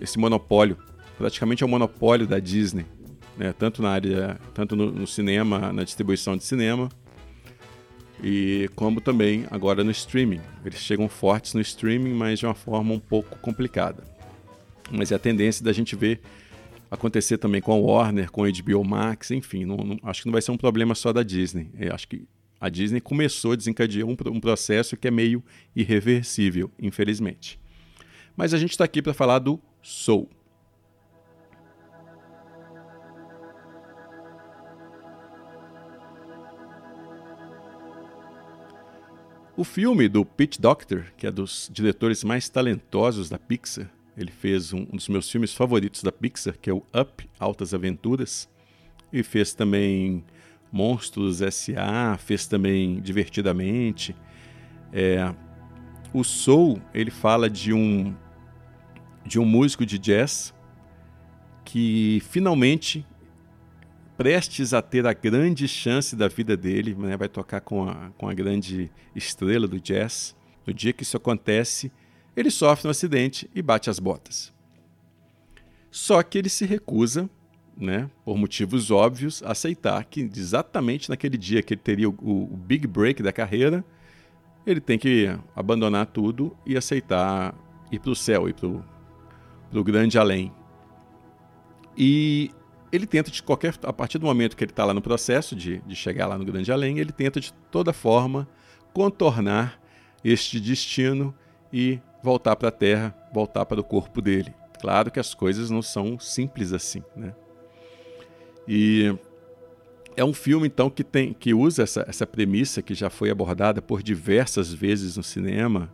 esse 0.00 0.18
monopólio. 0.18 0.76
Praticamente 1.16 1.62
é 1.62 1.66
o 1.66 1.68
monopólio 1.68 2.26
da 2.26 2.40
Disney 2.40 2.86
né? 3.36 3.54
tanto 3.56 3.82
na 3.82 3.90
área, 3.90 4.40
tanto 4.54 4.76
no, 4.76 4.90
no, 4.90 5.06
cinema, 5.06 5.72
na 5.72 5.84
distribuição 5.84 6.36
de 6.36 6.44
cinema, 6.44 6.88
e 8.22 8.70
como 8.76 9.00
também 9.00 9.46
agora 9.50 9.82
no 9.82 9.90
streaming. 9.90 10.40
Eles 10.64 10.78
chegam 10.78 11.08
fortes 11.08 11.54
no 11.54 11.60
streaming, 11.60 12.14
mas 12.14 12.38
de 12.38 12.46
uma 12.46 12.54
forma 12.54 12.94
um 12.94 13.00
pouco 13.00 13.36
complicada. 13.38 14.04
Mas 14.90 15.10
é 15.10 15.14
a 15.14 15.18
tendência 15.18 15.64
da 15.64 15.72
gente 15.72 15.96
ver 15.96 16.20
acontecer 16.90 17.38
também 17.38 17.62
com 17.62 17.72
a 17.72 17.76
Warner, 17.76 18.30
com 18.30 18.44
a 18.44 18.48
HBO 18.50 18.84
Max, 18.84 19.30
enfim, 19.30 19.64
não, 19.64 19.78
não, 19.78 19.98
acho 20.02 20.20
que 20.20 20.26
não 20.26 20.32
vai 20.32 20.42
ser 20.42 20.50
um 20.50 20.58
problema 20.58 20.94
só 20.94 21.12
da 21.12 21.22
Disney. 21.22 21.70
Eu 21.78 21.94
acho 21.94 22.06
que 22.06 22.26
a 22.60 22.68
Disney 22.68 23.00
começou 23.00 23.52
a 23.52 23.56
desencadear 23.56 24.06
um, 24.06 24.14
um 24.26 24.40
processo 24.40 24.96
que 24.96 25.08
é 25.08 25.10
meio 25.10 25.42
irreversível, 25.74 26.70
infelizmente. 26.78 27.58
Mas 28.36 28.54
a 28.54 28.58
gente 28.58 28.70
está 28.70 28.84
aqui 28.84 29.02
para 29.02 29.14
falar 29.14 29.38
do 29.38 29.58
Soul. 29.82 30.30
O 39.54 39.64
filme 39.64 40.08
do 40.08 40.24
Pete 40.24 40.58
Docter, 40.58 41.12
que 41.14 41.26
é 41.26 41.30
dos 41.30 41.68
diretores 41.70 42.24
mais 42.24 42.48
talentosos 42.48 43.28
da 43.28 43.38
Pixar, 43.38 43.90
ele 44.16 44.30
fez 44.30 44.72
um, 44.72 44.86
um 44.90 44.96
dos 44.96 45.08
meus 45.08 45.30
filmes 45.30 45.52
favoritos 45.52 46.02
da 46.02 46.10
Pixar, 46.10 46.56
que 46.58 46.70
é 46.70 46.72
o 46.72 46.82
Up, 46.98 47.28
Altas 47.38 47.74
Aventuras, 47.74 48.48
e 49.12 49.22
fez 49.22 49.52
também 49.52 50.24
Monstros 50.72 51.42
S.A., 51.42 52.16
fez 52.16 52.46
também 52.46 52.98
Divertidamente. 53.02 54.16
É, 54.90 55.34
o 56.14 56.24
Soul, 56.24 56.80
ele 56.94 57.10
fala 57.10 57.50
de 57.50 57.74
um, 57.74 58.14
de 59.26 59.38
um 59.38 59.44
músico 59.44 59.84
de 59.84 59.98
jazz 59.98 60.54
que 61.62 62.22
finalmente 62.30 63.06
prestes 64.16 64.74
a 64.74 64.82
ter 64.82 65.06
a 65.06 65.12
grande 65.12 65.66
chance 65.66 66.14
da 66.14 66.28
vida 66.28 66.56
dele, 66.56 66.94
né? 66.94 67.16
vai 67.16 67.28
tocar 67.28 67.60
com 67.60 67.88
a, 67.88 68.10
com 68.18 68.28
a 68.28 68.34
grande 68.34 68.90
estrela 69.14 69.66
do 69.66 69.80
jazz. 69.80 70.36
No 70.66 70.72
dia 70.72 70.92
que 70.92 71.02
isso 71.02 71.16
acontece, 71.16 71.90
ele 72.36 72.50
sofre 72.50 72.86
um 72.86 72.90
acidente 72.90 73.50
e 73.54 73.60
bate 73.60 73.90
as 73.90 73.98
botas. 73.98 74.52
Só 75.90 76.22
que 76.22 76.38
ele 76.38 76.48
se 76.48 76.64
recusa, 76.64 77.28
né, 77.76 78.08
por 78.24 78.36
motivos 78.38 78.90
óbvios, 78.90 79.42
a 79.42 79.52
aceitar 79.52 80.04
que 80.04 80.20
exatamente 80.20 81.10
naquele 81.10 81.36
dia 81.36 81.62
que 81.62 81.74
ele 81.74 81.80
teria 81.82 82.08
o, 82.08 82.14
o 82.22 82.56
big 82.56 82.86
break 82.86 83.22
da 83.22 83.32
carreira, 83.32 83.84
ele 84.66 84.80
tem 84.80 84.98
que 84.98 85.28
abandonar 85.54 86.06
tudo 86.06 86.56
e 86.64 86.76
aceitar 86.76 87.54
ir 87.90 87.98
para 87.98 88.10
o 88.10 88.16
céu, 88.16 88.48
ir 88.48 88.54
para 88.54 88.68
o 88.68 89.84
grande 89.84 90.18
além. 90.18 90.52
E 91.96 92.50
ele 92.92 93.06
tenta 93.06 93.30
de 93.30 93.42
qualquer. 93.42 93.74
A 93.82 93.92
partir 93.92 94.18
do 94.18 94.26
momento 94.26 94.56
que 94.56 94.62
ele 94.62 94.70
está 94.70 94.84
lá 94.84 94.92
no 94.92 95.00
processo 95.00 95.56
de, 95.56 95.78
de 95.80 95.96
chegar 95.96 96.26
lá 96.26 96.36
no 96.36 96.44
grande 96.44 96.70
além, 96.70 96.98
ele 96.98 97.10
tenta 97.10 97.40
de 97.40 97.52
toda 97.70 97.92
forma 97.92 98.46
contornar 98.92 99.80
este 100.22 100.60
destino 100.60 101.34
e 101.72 101.98
voltar 102.22 102.54
para 102.54 102.68
a 102.68 102.72
Terra, 102.72 103.14
voltar 103.32 103.64
para 103.64 103.80
o 103.80 103.84
corpo 103.84 104.20
dele. 104.20 104.54
Claro 104.80 105.10
que 105.10 105.18
as 105.18 105.32
coisas 105.32 105.70
não 105.70 105.80
são 105.80 106.18
simples 106.18 106.72
assim, 106.72 107.02
né? 107.16 107.34
E 108.68 109.12
é 110.16 110.24
um 110.24 110.34
filme 110.34 110.66
então 110.66 110.90
que 110.90 111.02
tem 111.02 111.32
que 111.32 111.54
usa 111.54 111.82
essa, 111.82 112.04
essa 112.06 112.26
premissa 112.26 112.82
que 112.82 112.94
já 112.94 113.08
foi 113.08 113.30
abordada 113.30 113.80
por 113.80 114.02
diversas 114.02 114.72
vezes 114.72 115.16
no 115.16 115.22
cinema, 115.22 115.92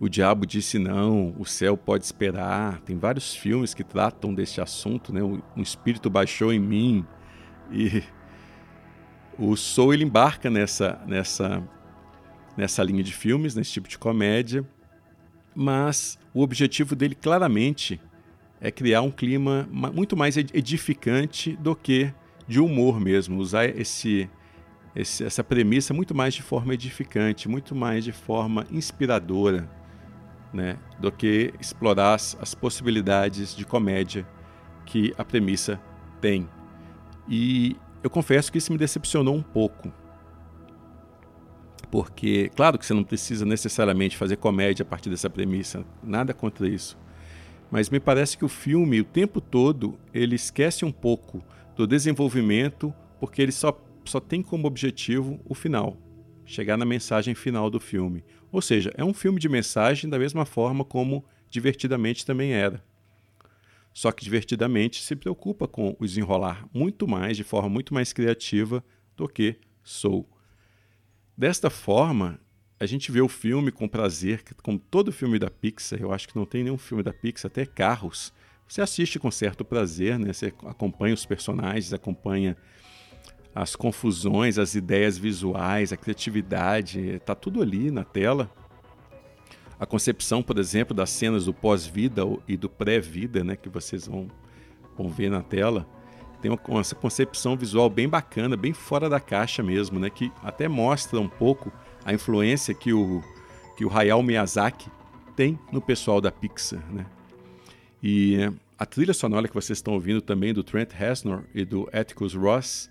o 0.00 0.08
Diabo 0.08 0.46
Disse 0.46 0.78
Não, 0.78 1.34
O 1.38 1.44
Céu 1.44 1.76
Pode 1.76 2.06
Esperar. 2.06 2.80
Tem 2.80 2.96
vários 2.96 3.36
filmes 3.36 3.74
que 3.74 3.84
tratam 3.84 4.34
deste 4.34 4.58
assunto, 4.58 5.12
né? 5.12 5.22
Um 5.22 5.60
espírito 5.60 6.08
baixou 6.08 6.50
em 6.50 6.58
mim. 6.58 7.04
E 7.70 8.02
o 9.38 9.54
Soul 9.56 9.92
ele 9.92 10.04
embarca 10.04 10.48
nessa, 10.48 10.98
nessa, 11.06 11.62
nessa 12.56 12.82
linha 12.82 13.02
de 13.02 13.12
filmes, 13.12 13.54
nesse 13.54 13.72
tipo 13.72 13.86
de 13.86 13.98
comédia. 13.98 14.66
Mas 15.54 16.18
o 16.32 16.40
objetivo 16.40 16.96
dele 16.96 17.14
claramente 17.14 18.00
é 18.58 18.70
criar 18.70 19.02
um 19.02 19.10
clima 19.10 19.68
muito 19.70 20.16
mais 20.16 20.34
edificante 20.38 21.54
do 21.56 21.76
que 21.76 22.10
de 22.48 22.58
humor 22.58 22.98
mesmo. 22.98 23.38
Usar 23.38 23.66
esse, 23.66 24.30
esse, 24.96 25.24
essa 25.24 25.44
premissa 25.44 25.92
muito 25.92 26.14
mais 26.14 26.32
de 26.32 26.40
forma 26.40 26.72
edificante, 26.72 27.50
muito 27.50 27.74
mais 27.74 28.02
de 28.02 28.12
forma 28.12 28.66
inspiradora, 28.70 29.68
né, 30.52 30.78
do 30.98 31.10
que 31.12 31.52
explorar 31.60 32.14
as, 32.14 32.54
possibilidades 32.54 33.54
de 33.54 33.64
comédia 33.64 34.26
que 34.84 35.14
a 35.16 35.24
premissa 35.24 35.80
tem. 36.20 36.48
E 37.28 37.76
eu 38.02 38.10
confesso 38.10 38.50
que 38.50 38.58
isso 38.58 38.72
me 38.72 38.78
decepcionou 38.78 39.34
um 39.34 39.42
pouco. 39.42 39.92
Porque, 41.90 42.50
claro 42.54 42.78
que 42.78 42.86
você 42.86 42.94
não 42.94 43.02
precisa 43.04 43.44
necessariamente 43.44 44.16
fazer 44.16 44.36
comédia 44.36 44.82
a 44.82 44.86
partir 44.86 45.10
dessa 45.10 45.28
premissa, 45.28 45.84
nada 46.02 46.32
contra 46.32 46.68
isso. 46.68 46.96
Mas 47.70 47.88
me 47.88 48.00
parece 48.00 48.36
que 48.36 48.44
o 48.44 48.48
filme, 48.48 49.00
o 49.00 49.04
tempo 49.04 49.40
todo, 49.40 49.98
ele 50.12 50.34
esquece 50.34 50.84
um 50.84 50.92
pouco 50.92 51.42
do 51.76 51.86
desenvolvimento, 51.86 52.92
porque 53.18 53.42
ele 53.42 53.52
só, 53.52 53.80
só 54.04 54.20
tem 54.20 54.42
como 54.42 54.66
objetivo 54.66 55.40
o 55.44 55.54
final 55.54 55.96
chegar 56.50 56.76
na 56.76 56.84
mensagem 56.84 57.34
final 57.34 57.70
do 57.70 57.78
filme. 57.78 58.24
Ou 58.52 58.60
seja, 58.60 58.92
é 58.96 59.04
um 59.04 59.14
filme 59.14 59.38
de 59.38 59.48
mensagem 59.48 60.08
da 60.08 60.18
mesma 60.18 60.44
forma 60.44 60.84
como 60.84 61.24
Divertidamente 61.48 62.24
também 62.24 62.52
era. 62.52 62.82
Só 63.92 64.12
que 64.12 64.22
Divertidamente 64.22 65.02
se 65.02 65.16
preocupa 65.16 65.66
com 65.66 65.96
o 65.98 66.06
desenrolar 66.06 66.68
muito 66.72 67.08
mais, 67.08 67.36
de 67.36 67.42
forma 67.42 67.68
muito 67.68 67.92
mais 67.92 68.12
criativa 68.12 68.84
do 69.16 69.28
que 69.28 69.56
Soul. 69.82 70.28
Desta 71.36 71.70
forma, 71.70 72.40
a 72.78 72.86
gente 72.86 73.10
vê 73.10 73.20
o 73.20 73.28
filme 73.28 73.72
com 73.72 73.88
prazer, 73.88 74.44
como 74.62 74.78
todo 74.78 75.10
filme 75.10 75.38
da 75.38 75.50
Pixar, 75.50 76.00
eu 76.00 76.12
acho 76.12 76.28
que 76.28 76.36
não 76.36 76.46
tem 76.46 76.62
nenhum 76.62 76.78
filme 76.78 77.02
da 77.02 77.12
Pixar, 77.12 77.50
até 77.50 77.66
Carros, 77.66 78.32
você 78.70 78.80
assiste 78.80 79.18
com 79.18 79.32
certo 79.32 79.64
prazer, 79.64 80.16
né? 80.16 80.32
Você 80.32 80.54
acompanha 80.64 81.12
os 81.12 81.26
personagens, 81.26 81.92
acompanha 81.92 82.56
as 83.54 83.74
confusões, 83.74 84.58
as 84.58 84.74
ideias 84.74 85.18
visuais, 85.18 85.92
a 85.92 85.96
criatividade, 85.96 87.00
está 87.00 87.34
tudo 87.34 87.62
ali 87.62 87.90
na 87.90 88.04
tela. 88.04 88.50
A 89.78 89.86
concepção, 89.86 90.42
por 90.42 90.58
exemplo, 90.58 90.94
das 90.94 91.10
cenas 91.10 91.46
do 91.46 91.54
pós-vida 91.54 92.22
e 92.46 92.56
do 92.56 92.68
pré-vida, 92.68 93.42
né, 93.42 93.56
que 93.56 93.68
vocês 93.68 94.06
vão, 94.06 94.28
vão 94.96 95.08
ver 95.08 95.30
na 95.30 95.42
tela, 95.42 95.86
tem 96.40 96.50
uma, 96.50 96.58
concepção 96.58 97.56
visual 97.56 97.90
bem 97.90 98.08
bacana, 98.08 98.56
bem 98.56 98.72
fora 98.72 99.08
da 99.08 99.18
caixa 99.18 99.62
mesmo, 99.62 99.98
né, 99.98 100.10
que 100.10 100.30
até 100.42 100.68
mostra 100.68 101.18
um 101.18 101.28
pouco 101.28 101.72
a 102.04 102.12
influência 102.12 102.74
que 102.74 102.92
o, 102.92 103.22
que 103.76 103.84
o 103.84 103.90
Hayao 103.90 104.22
Miyazaki 104.22 104.90
tem 105.34 105.58
no 105.72 105.80
pessoal 105.80 106.20
da 106.20 106.30
Pixar. 106.30 106.84
Né. 106.92 107.04
E 108.02 108.36
a 108.78 108.86
trilha 108.86 109.12
sonora 109.12 109.48
que 109.48 109.54
vocês 109.54 109.78
estão 109.78 109.94
ouvindo 109.94 110.20
também 110.20 110.54
do 110.54 110.62
Trent 110.62 110.92
Reznor 110.92 111.42
e 111.54 111.64
do 111.64 111.88
Atticus 111.92 112.34
Ross 112.34 112.88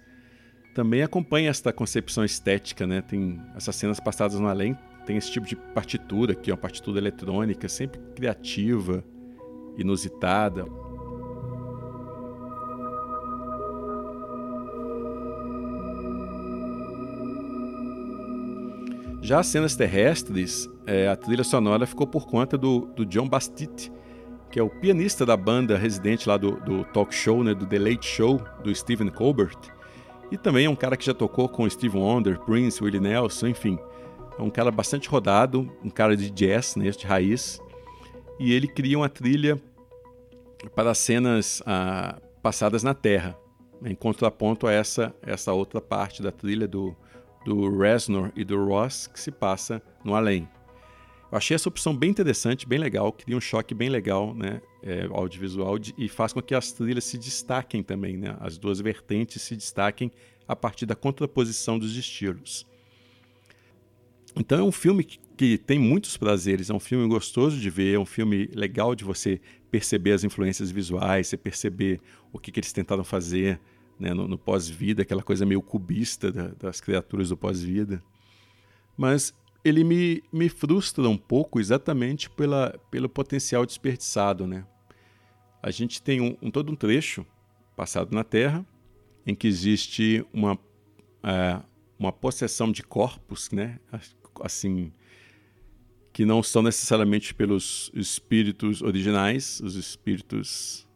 também 0.79 1.03
acompanha 1.03 1.49
esta 1.49 1.73
concepção 1.73 2.23
estética, 2.23 2.87
né? 2.87 3.01
Tem 3.01 3.37
essas 3.53 3.75
cenas 3.75 3.99
passadas 3.99 4.39
no 4.39 4.47
além, 4.47 4.77
tem 5.05 5.17
esse 5.17 5.29
tipo 5.29 5.45
de 5.45 5.53
partitura 5.53 6.33
é 6.33 6.51
uma 6.53 6.57
partitura 6.57 6.97
eletrônica, 6.97 7.67
sempre 7.67 7.99
criativa, 8.15 9.03
inusitada. 9.77 10.65
Já 19.21 19.39
as 19.39 19.47
cenas 19.47 19.75
terrestres, 19.75 20.69
é, 20.87 21.09
a 21.09 21.15
trilha 21.17 21.43
sonora 21.43 21.85
ficou 21.85 22.07
por 22.07 22.25
conta 22.25 22.57
do, 22.57 22.85
do 22.95 23.05
John 23.05 23.27
Bastitt, 23.27 23.91
que 24.49 24.57
é 24.57 24.63
o 24.63 24.69
pianista 24.69 25.25
da 25.25 25.35
banda 25.35 25.77
residente 25.77 26.29
lá 26.29 26.37
do, 26.37 26.51
do 26.61 26.85
talk 26.85 27.13
show, 27.13 27.43
né, 27.43 27.53
do 27.53 27.65
The 27.65 27.79
Late 27.79 28.07
Show, 28.07 28.41
do 28.63 28.73
Stephen 28.73 29.09
Colbert 29.09 29.77
e 30.31 30.37
também 30.37 30.65
é 30.65 30.69
um 30.69 30.75
cara 30.75 30.95
que 30.95 31.05
já 31.05 31.13
tocou 31.13 31.49
com 31.49 31.69
Steve 31.69 31.97
Wonder, 31.97 32.39
Prince, 32.39 32.83
Willie 32.83 32.99
Nelson, 32.99 33.47
enfim. 33.47 33.79
É 34.37 34.41
um 34.41 34.49
cara 34.49 34.71
bastante 34.71 35.09
rodado, 35.09 35.69
um 35.83 35.89
cara 35.89 36.15
de 36.15 36.29
jazz, 36.29 36.75
né, 36.75 36.89
de 36.91 37.05
raiz. 37.05 37.59
E 38.39 38.53
ele 38.53 38.67
cria 38.67 38.97
uma 38.97 39.09
trilha 39.09 39.61
para 40.75 40.93
cenas 40.93 41.61
ah, 41.65 42.19
passadas 42.41 42.83
na 42.83 42.93
Terra, 42.93 43.37
em 43.83 43.95
contraponto 43.95 44.67
a 44.67 44.71
essa, 44.71 45.13
essa 45.21 45.51
outra 45.51 45.81
parte 45.81 46.21
da 46.21 46.31
trilha 46.31 46.67
do, 46.67 46.95
do 47.43 47.77
Reznor 47.77 48.31
e 48.35 48.43
do 48.43 48.65
Ross 48.65 49.07
que 49.07 49.19
se 49.19 49.31
passa 49.31 49.81
no 50.03 50.15
além. 50.15 50.47
Eu 51.31 51.37
achei 51.37 51.55
essa 51.55 51.69
opção 51.69 51.95
bem 51.95 52.09
interessante, 52.09 52.67
bem 52.67 52.79
legal, 52.79 53.11
cria 53.11 53.37
um 53.37 53.41
choque 53.41 53.73
bem 53.73 53.89
legal, 53.89 54.33
né, 54.33 54.61
é, 54.81 55.05
audiovisual 55.11 55.77
de, 55.77 55.93
e 55.97 56.07
faz 56.07 56.33
com 56.33 56.41
que 56.41 56.55
as 56.55 56.71
trilhas 56.71 57.03
se 57.03 57.17
destaquem 57.17 57.83
também, 57.83 58.17
né, 58.17 58.35
as 58.39 58.57
duas 58.57 58.79
vertentes 58.79 59.41
se 59.41 59.55
destaquem 59.55 60.11
a 60.47 60.55
partir 60.55 60.85
da 60.85 60.95
contraposição 60.95 61.77
dos 61.77 61.95
estilos. 61.95 62.65
Então 64.35 64.59
é 64.59 64.63
um 64.63 64.71
filme 64.71 65.03
que, 65.03 65.19
que 65.35 65.57
tem 65.57 65.79
muitos 65.79 66.17
prazeres, 66.17 66.69
é 66.69 66.73
um 66.73 66.79
filme 66.79 67.07
gostoso 67.07 67.57
de 67.57 67.69
ver, 67.69 67.95
é 67.95 67.99
um 67.99 68.05
filme 68.05 68.49
legal 68.53 68.95
de 68.95 69.03
você 69.03 69.41
perceber 69.69 70.13
as 70.13 70.23
influências 70.23 70.71
visuais, 70.71 71.27
você 71.27 71.37
perceber 71.37 71.99
o 72.31 72.39
que, 72.39 72.51
que 72.51 72.59
eles 72.59 72.71
tentaram 72.71 73.03
fazer 73.03 73.59
né, 73.99 74.13
no, 74.13 74.27
no 74.27 74.37
pós-vida, 74.37 75.01
aquela 75.01 75.21
coisa 75.21 75.45
meio 75.45 75.61
cubista 75.61 76.31
da, 76.31 76.47
das 76.49 76.79
criaturas 76.79 77.29
do 77.29 77.37
pós-vida. 77.37 78.01
Mas 78.95 79.33
ele 79.63 79.83
me, 79.83 80.23
me 80.31 80.49
frustra 80.49 81.07
um 81.07 81.17
pouco 81.17 81.59
exatamente 81.59 82.29
pela, 82.29 82.79
pelo 82.89 83.09
potencial 83.09 83.65
desperdiçado. 83.65 84.47
Né? 84.47 84.65
A 85.61 85.71
gente 85.71 86.01
tem 86.01 86.21
um, 86.21 86.37
um 86.41 86.49
todo 86.49 86.71
um 86.71 86.75
trecho 86.75 87.25
passado 87.75 88.13
na 88.13 88.23
Terra 88.23 88.65
em 89.25 89.35
que 89.35 89.47
existe 89.47 90.25
uma, 90.33 90.57
é, 91.23 91.59
uma 91.97 92.11
possessão 92.11 92.71
de 92.71 92.83
corpos, 92.83 93.51
né? 93.51 93.79
assim, 94.41 94.91
que 96.13 96.25
não 96.25 96.41
são 96.41 96.61
necessariamente 96.61 97.33
pelos 97.33 97.91
espíritos 97.93 98.81
originais, 98.81 99.59
os 99.61 99.75
espíritos 99.75 100.87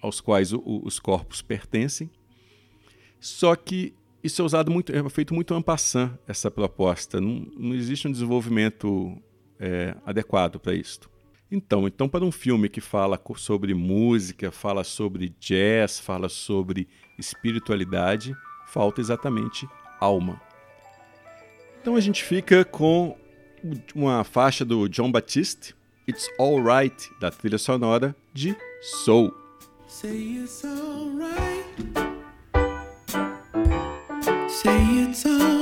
aos 0.00 0.20
quais 0.20 0.52
o, 0.52 0.62
os 0.84 0.98
corpos 0.98 1.42
pertencem, 1.42 2.10
só 3.20 3.54
que 3.56 3.94
isso 4.28 4.42
é 4.42 4.44
usado 4.44 4.70
muito, 4.70 4.94
é 4.94 5.08
feito 5.08 5.34
muito 5.34 5.54
en 5.54 5.62
passant, 5.62 6.12
essa 6.26 6.50
proposta. 6.50 7.20
Não, 7.20 7.46
não 7.56 7.74
existe 7.74 8.06
um 8.06 8.12
desenvolvimento 8.12 9.20
é, 9.58 9.96
adequado 10.04 10.60
para 10.60 10.74
isso. 10.74 11.00
Então, 11.50 11.88
então, 11.88 12.08
para 12.08 12.24
um 12.24 12.30
filme 12.30 12.68
que 12.68 12.80
fala 12.80 13.18
sobre 13.36 13.72
música, 13.72 14.52
fala 14.52 14.84
sobre 14.84 15.34
jazz, 15.40 15.98
fala 15.98 16.28
sobre 16.28 16.86
espiritualidade, 17.18 18.36
falta 18.66 19.00
exatamente 19.00 19.66
alma. 19.98 20.40
Então 21.80 21.96
a 21.96 22.00
gente 22.00 22.22
fica 22.22 22.66
com 22.66 23.16
uma 23.94 24.24
faixa 24.24 24.62
do 24.62 24.88
John 24.88 25.10
Batiste, 25.10 25.74
It's 26.06 26.28
Alright, 26.38 27.10
da 27.18 27.30
trilha 27.30 27.58
sonora 27.58 28.14
de 28.34 28.54
Soul. 28.82 29.32
Say 29.86 30.42
it's 30.42 30.64
alright. 30.64 31.37
Say 34.62 34.76
it's 35.02 35.24
alright. 35.24 35.57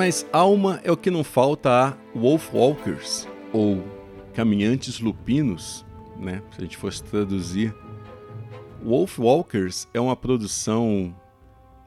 Mas 0.00 0.26
alma 0.32 0.80
é 0.82 0.90
o 0.90 0.96
que 0.96 1.10
não 1.10 1.22
falta 1.22 1.70
a 1.70 2.18
Wolfwalkers, 2.18 3.28
ou 3.52 3.84
caminhantes 4.32 4.98
lupinos, 4.98 5.84
né? 6.18 6.42
Se 6.52 6.58
a 6.58 6.62
gente 6.62 6.78
fosse 6.78 7.04
traduzir. 7.04 7.74
Wolfwalkers 8.82 9.86
é 9.92 10.00
uma 10.00 10.16
produção 10.16 11.14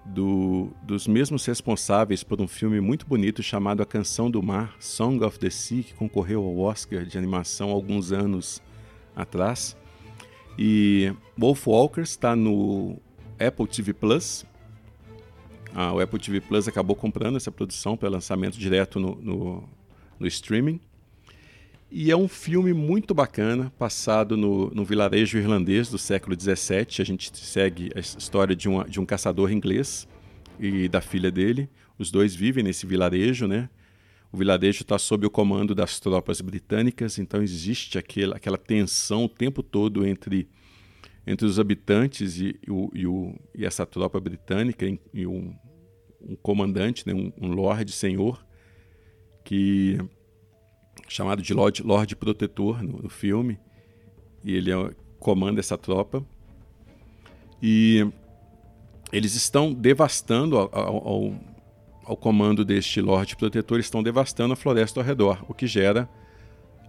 do, 0.05 0.69
dos 0.83 1.07
mesmos 1.07 1.43
responsáveis 1.43 2.23
por 2.23 2.39
um 2.39 2.47
filme 2.47 2.79
muito 2.79 3.07
bonito 3.07 3.41
chamado 3.41 3.81
A 3.81 3.85
Canção 3.85 4.29
do 4.29 4.43
Mar, 4.43 4.75
Song 4.79 5.25
of 5.25 5.39
the 5.39 5.49
Sea, 5.49 5.81
que 5.81 5.95
concorreu 5.95 6.43
ao 6.43 6.59
Oscar 6.59 7.05
de 7.05 7.17
animação 7.17 7.71
alguns 7.71 8.11
anos 8.11 8.61
atrás. 9.15 9.75
E 10.55 11.11
Wolfwalkers 11.35 12.11
está 12.11 12.35
no 12.35 12.95
Apple 13.39 13.65
TV 13.65 13.91
Plus. 13.91 14.45
O 15.93 15.99
Apple 15.99 16.19
TV 16.19 16.39
Plus 16.41 16.67
acabou 16.67 16.95
comprando 16.95 17.37
essa 17.37 17.51
produção 17.51 17.97
para 17.97 18.09
lançamento 18.09 18.57
direto 18.57 18.99
no, 18.99 19.15
no, 19.15 19.69
no 20.19 20.27
streaming. 20.27 20.79
E 21.95 22.09
é 22.09 22.17
um 22.17 22.27
filme 22.27 22.73
muito 22.73 23.13
bacana, 23.13 23.71
passado 23.77 24.35
no, 24.35 24.71
no 24.71 24.83
vilarejo 24.83 25.37
irlandês 25.37 25.89
do 25.89 25.97
século 25.97 26.35
XVII. 26.39 26.87
A 26.99 27.03
gente 27.03 27.37
segue 27.37 27.91
a 27.95 27.99
história 27.99 28.55
de, 28.55 28.67
uma, 28.67 28.83
de 28.85 28.99
um 28.99 29.05
caçador 29.05 29.51
inglês 29.51 30.07
e 30.59 30.87
da 30.87 31.01
filha 31.01 31.31
dele. 31.31 31.69
Os 31.97 32.09
dois 32.09 32.33
vivem 32.33 32.63
nesse 32.63 32.87
vilarejo, 32.87 33.47
né? 33.47 33.69
O 34.31 34.37
vilarejo 34.37 34.81
está 34.81 34.97
sob 34.97 35.27
o 35.27 35.29
comando 35.29 35.75
das 35.75 35.99
tropas 35.99 36.41
britânicas, 36.41 37.19
então 37.19 37.43
existe 37.43 37.99
aquela, 37.99 38.37
aquela 38.37 38.57
tensão 38.57 39.25
o 39.25 39.29
tempo 39.29 39.61
todo 39.61 40.03
entre, 40.03 40.47
entre 41.25 41.45
os 41.45 41.59
habitantes 41.59 42.39
e, 42.39 42.59
o, 42.67 42.89
e, 42.93 43.07
o, 43.07 43.35
e 43.55 43.65
essa 43.65 43.85
tropa 43.85 44.19
britânica 44.19 44.85
e 45.13 45.25
um, 45.25 45.55
um 46.21 46.35
comandante, 46.35 47.07
né? 47.07 47.13
um, 47.13 47.31
um 47.41 47.53
lord 47.53 47.91
senhor, 47.91 48.45
que 49.43 49.97
chamado 51.07 51.41
de 51.41 51.53
Lord, 51.53 51.83
Lord 51.83 52.15
Protetor 52.15 52.83
no, 52.83 53.03
no 53.03 53.09
filme. 53.09 53.59
E 54.43 54.53
ele 54.53 54.71
é, 54.71 54.91
comanda 55.19 55.59
essa 55.59 55.77
tropa. 55.77 56.25
E 57.61 58.05
eles 59.11 59.35
estão 59.35 59.73
devastando 59.73 60.57
ao, 60.57 60.69
ao, 60.75 61.35
ao, 62.03 62.17
comando 62.17 62.65
deste 62.65 62.99
Lorde 62.99 63.37
Protetor, 63.37 63.79
estão 63.79 64.03
devastando 64.03 64.53
a 64.53 64.57
floresta 64.57 64.99
ao 64.99 65.05
redor, 65.05 65.45
o 65.47 65.53
que 65.53 65.65
gera 65.67 66.09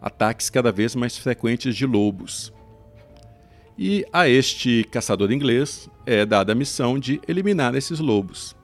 ataques 0.02 0.50
cada 0.50 0.72
vez 0.72 0.94
mais 0.94 1.16
frequentes 1.16 1.76
de 1.76 1.86
lobos. 1.86 2.52
E 3.76 4.06
a 4.12 4.28
este 4.28 4.84
caçador 4.84 5.32
inglês 5.32 5.90
é 6.06 6.24
dada 6.24 6.52
a 6.52 6.54
missão 6.54 6.96
de 6.96 7.20
eliminar 7.26 7.74
esses 7.74 7.98
lobos. 7.98 8.54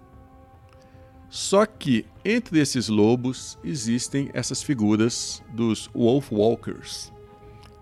Só 1.29 1.67
que 1.67 2.07
entre 2.25 2.61
esses 2.61 2.89
lobos 2.89 3.59
existem 3.65 4.31
essas 4.33 4.63
figuras 4.63 5.43
dos 5.53 5.91
Wolf 5.95 6.31
Walkers, 6.31 7.13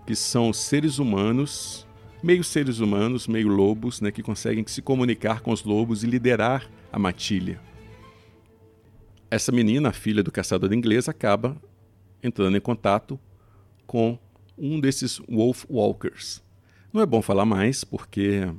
que 0.07 0.15
são 0.15 0.51
seres 0.51 0.97
humanos, 0.97 1.87
meio 2.21 2.43
seres 2.43 2.79
humanos, 2.79 3.27
meio 3.27 3.47
lobos, 3.47 4.01
né, 4.01 4.11
que 4.11 4.23
conseguem 4.23 4.65
se 4.67 4.81
comunicar 4.81 5.41
com 5.41 5.51
os 5.51 5.63
lobos 5.63 6.03
e 6.03 6.07
liderar 6.07 6.69
a 6.91 6.97
matilha. 6.97 7.61
Essa 9.29 9.51
menina, 9.51 9.89
a 9.89 9.93
filha 9.93 10.23
do 10.23 10.31
caçador 10.31 10.73
inglês, 10.73 11.07
acaba 11.07 11.55
entrando 12.23 12.57
em 12.57 12.61
contato 12.61 13.19
com 13.85 14.17
um 14.57 14.79
desses 14.79 15.19
Wolf 15.29 15.65
Walkers. 15.69 16.41
Não 16.91 17.01
é 17.01 17.05
bom 17.05 17.21
falar 17.21 17.45
mais, 17.45 17.83
porque 17.83 18.51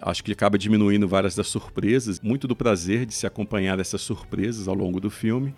acho 0.00 0.22
que 0.22 0.30
acaba 0.30 0.56
diminuindo 0.56 1.08
várias 1.08 1.34
das 1.34 1.48
surpresas, 1.48 2.20
muito 2.20 2.46
do 2.46 2.54
prazer 2.54 3.04
de 3.04 3.12
se 3.12 3.26
acompanhar 3.26 3.76
dessas 3.76 4.00
surpresas 4.02 4.68
ao 4.68 4.74
longo 4.74 5.00
do 5.00 5.10
filme. 5.10 5.52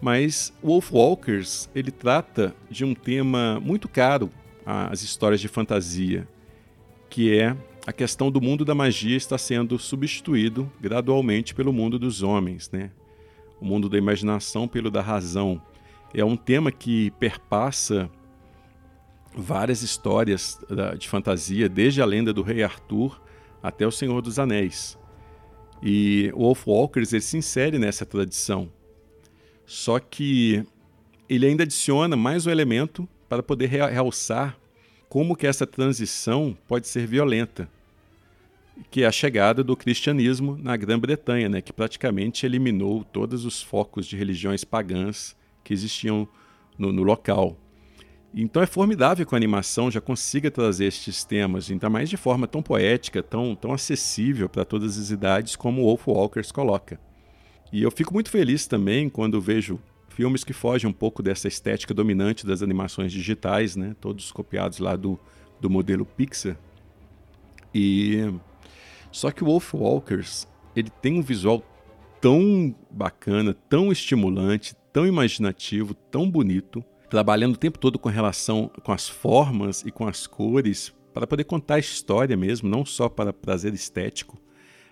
Mas 0.00 0.52
Wolf 0.62 0.92
Walkers 0.92 1.68
ele 1.74 1.90
trata 1.90 2.54
de 2.70 2.84
um 2.84 2.94
tema 2.94 3.58
muito 3.60 3.88
caro 3.88 4.30
às 4.64 5.02
histórias 5.02 5.40
de 5.40 5.48
fantasia, 5.48 6.28
que 7.10 7.36
é 7.36 7.56
a 7.84 7.92
questão 7.92 8.30
do 8.30 8.40
mundo 8.40 8.64
da 8.64 8.74
magia 8.74 9.16
está 9.16 9.36
sendo 9.36 9.76
substituído 9.76 10.70
gradualmente 10.80 11.52
pelo 11.52 11.72
mundo 11.72 11.98
dos 11.98 12.22
homens, 12.22 12.70
né? 12.70 12.90
O 13.60 13.64
mundo 13.64 13.88
da 13.88 13.98
imaginação 13.98 14.68
pelo 14.68 14.88
da 14.88 15.02
razão. 15.02 15.60
É 16.14 16.24
um 16.24 16.36
tema 16.36 16.70
que 16.70 17.10
perpassa 17.12 18.08
várias 19.34 19.82
histórias 19.82 20.58
de 20.98 21.08
fantasia, 21.08 21.68
desde 21.68 22.02
a 22.02 22.06
lenda 22.06 22.32
do 22.32 22.42
rei 22.42 22.62
Arthur 22.62 23.20
até 23.62 23.86
o 23.86 23.90
Senhor 23.90 24.20
dos 24.22 24.38
Anéis. 24.38 24.98
E 25.82 26.30
o 26.34 26.40
Wolf 26.40 26.66
Walkers 26.66 27.12
ele 27.12 27.22
se 27.22 27.36
insere 27.36 27.78
nessa 27.78 28.04
tradição. 28.04 28.70
Só 29.64 29.98
que 29.98 30.64
ele 31.28 31.46
ainda 31.46 31.62
adiciona 31.62 32.16
mais 32.16 32.46
um 32.46 32.50
elemento 32.50 33.08
para 33.28 33.42
poder 33.42 33.66
realçar 33.66 34.58
como 35.08 35.36
que 35.36 35.46
essa 35.46 35.66
transição 35.66 36.56
pode 36.66 36.86
ser 36.88 37.06
violenta, 37.06 37.68
que 38.90 39.02
é 39.02 39.06
a 39.06 39.12
chegada 39.12 39.62
do 39.62 39.76
cristianismo 39.76 40.56
na 40.56 40.76
Grã-Bretanha, 40.76 41.48
né, 41.48 41.60
que 41.60 41.72
praticamente 41.72 42.46
eliminou 42.46 43.04
todos 43.04 43.44
os 43.44 43.62
focos 43.62 44.06
de 44.06 44.16
religiões 44.16 44.64
pagãs 44.64 45.36
que 45.64 45.72
existiam 45.72 46.28
no, 46.78 46.92
no 46.92 47.02
local. 47.02 47.56
Então 48.34 48.62
é 48.62 48.66
formidável 48.66 49.24
que 49.24 49.34
a 49.34 49.38
animação 49.38 49.90
já 49.90 50.00
consiga 50.00 50.50
trazer 50.50 50.86
estes 50.86 51.24
temas, 51.24 51.70
ainda 51.70 51.88
mais 51.88 52.10
de 52.10 52.16
forma 52.16 52.46
tão 52.46 52.62
poética, 52.62 53.22
tão, 53.22 53.54
tão 53.54 53.72
acessível 53.72 54.48
para 54.48 54.64
todas 54.64 54.98
as 54.98 55.10
idades 55.10 55.56
como 55.56 55.82
o 55.82 55.84
Wolf 55.86 56.08
Walkers 56.08 56.52
coloca. 56.52 57.00
E 57.72 57.82
eu 57.82 57.90
fico 57.90 58.12
muito 58.12 58.30
feliz 58.30 58.66
também 58.66 59.08
quando 59.08 59.40
vejo 59.40 59.80
filmes 60.10 60.44
que 60.44 60.52
fogem 60.52 60.88
um 60.88 60.92
pouco 60.92 61.22
dessa 61.22 61.48
estética 61.48 61.94
dominante 61.94 62.46
das 62.46 62.62
animações 62.62 63.12
digitais, 63.12 63.76
né? 63.76 63.94
todos 64.00 64.32
copiados 64.32 64.78
lá 64.78 64.96
do, 64.96 65.18
do 65.60 65.70
modelo 65.70 66.04
Pixar. 66.04 66.58
E 67.74 68.32
só 69.10 69.30
que 69.30 69.42
o 69.42 69.46
Wolf 69.46 69.74
Walkers 69.74 70.46
ele 70.74 70.90
tem 70.90 71.18
um 71.18 71.22
visual 71.22 71.62
tão 72.20 72.74
bacana, 72.90 73.54
tão 73.68 73.90
estimulante, 73.92 74.74
tão 74.92 75.06
imaginativo, 75.06 75.94
tão 75.94 76.30
bonito 76.30 76.84
trabalhando 77.08 77.54
o 77.54 77.58
tempo 77.58 77.78
todo 77.78 77.98
com 77.98 78.08
relação 78.08 78.70
com 78.82 78.92
as 78.92 79.08
formas 79.08 79.82
e 79.84 79.90
com 79.90 80.06
as 80.06 80.26
cores 80.26 80.92
para 81.12 81.26
poder 81.26 81.44
contar 81.44 81.76
a 81.76 81.80
história 81.80 82.36
mesmo, 82.36 82.68
não 82.68 82.84
só 82.84 83.08
para 83.08 83.32
prazer 83.32 83.74
estético. 83.74 84.38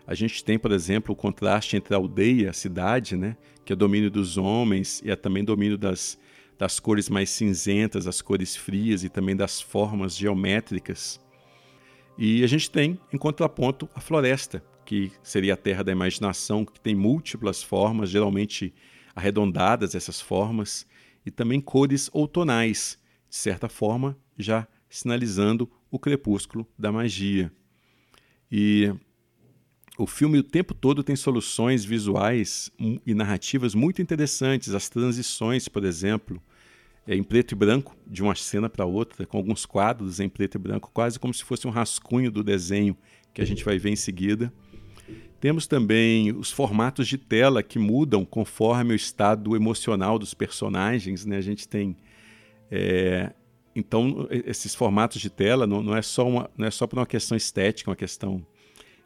A 0.06 0.14
gente 0.14 0.42
tem, 0.44 0.58
por 0.58 0.72
exemplo, 0.72 1.12
o 1.12 1.16
contraste 1.16 1.76
entre 1.76 1.94
a 1.94 1.98
aldeia, 1.98 2.50
a 2.50 2.52
cidade, 2.52 3.16
né, 3.16 3.36
que 3.64 3.72
é 3.72 3.76
domínio 3.76 4.10
dos 4.10 4.36
homens 4.36 5.02
e 5.04 5.10
é 5.10 5.16
também 5.16 5.44
domínio 5.44 5.76
das, 5.76 6.18
das 6.58 6.80
cores 6.80 7.08
mais 7.08 7.30
cinzentas, 7.30 8.06
as 8.06 8.22
cores 8.22 8.56
frias 8.56 9.04
e 9.04 9.08
também 9.08 9.36
das 9.36 9.60
formas 9.60 10.16
geométricas. 10.16 11.20
E 12.16 12.42
a 12.42 12.46
gente 12.46 12.70
tem, 12.70 12.98
em 13.12 13.18
contraponto, 13.18 13.88
a 13.94 14.00
floresta, 14.00 14.64
que 14.84 15.12
seria 15.22 15.54
a 15.54 15.56
terra 15.56 15.82
da 15.82 15.92
imaginação, 15.92 16.64
que 16.64 16.80
tem 16.80 16.94
múltiplas 16.94 17.62
formas, 17.62 18.08
geralmente 18.08 18.72
arredondadas 19.14 19.94
essas 19.94 20.20
formas, 20.20 20.86
e 21.26 21.30
também 21.30 21.60
cores 21.60 22.08
outonais, 22.12 22.96
de 23.28 23.36
certa 23.36 23.68
forma 23.68 24.16
já 24.38 24.66
sinalizando 24.88 25.68
o 25.90 25.98
crepúsculo 25.98 26.66
da 26.78 26.92
magia. 26.92 27.52
E 28.50 28.94
o 29.98 30.06
filme 30.06 30.38
o 30.38 30.42
tempo 30.42 30.72
todo 30.72 31.02
tem 31.02 31.16
soluções 31.16 31.84
visuais 31.84 32.70
e 33.04 33.12
narrativas 33.12 33.74
muito 33.74 34.00
interessantes, 34.00 34.72
as 34.72 34.88
transições, 34.88 35.68
por 35.68 35.84
exemplo, 35.84 36.40
é 37.06 37.14
em 37.14 37.22
preto 37.22 37.52
e 37.52 37.54
branco 37.54 37.96
de 38.06 38.22
uma 38.22 38.34
cena 38.34 38.68
para 38.68 38.84
outra, 38.84 39.26
com 39.26 39.36
alguns 39.36 39.64
quadros 39.64 40.20
em 40.20 40.28
preto 40.28 40.56
e 40.56 40.58
branco, 40.58 40.90
quase 40.92 41.18
como 41.18 41.32
se 41.32 41.44
fosse 41.44 41.66
um 41.66 41.70
rascunho 41.70 42.30
do 42.30 42.44
desenho 42.44 42.96
que 43.32 43.40
a 43.40 43.44
gente 43.44 43.64
vai 43.64 43.78
ver 43.78 43.90
em 43.90 43.96
seguida. 43.96 44.52
Temos 45.40 45.66
também 45.66 46.32
os 46.32 46.50
formatos 46.50 47.06
de 47.06 47.18
tela 47.18 47.62
que 47.62 47.78
mudam 47.78 48.24
conforme 48.24 48.92
o 48.92 48.96
estado 48.96 49.54
emocional 49.54 50.18
dos 50.18 50.34
personagens. 50.34 51.24
Né? 51.24 51.36
A 51.36 51.40
gente 51.40 51.68
tem. 51.68 51.96
É, 52.70 53.32
então, 53.74 54.26
esses 54.30 54.74
formatos 54.74 55.20
de 55.20 55.28
tela 55.28 55.66
não, 55.66 55.82
não, 55.82 55.96
é 55.96 56.02
só 56.02 56.26
uma, 56.26 56.50
não 56.56 56.66
é 56.66 56.70
só 56.70 56.86
por 56.86 56.98
uma 56.98 57.06
questão 57.06 57.36
estética, 57.36 57.90
uma 57.90 57.96
questão. 57.96 58.44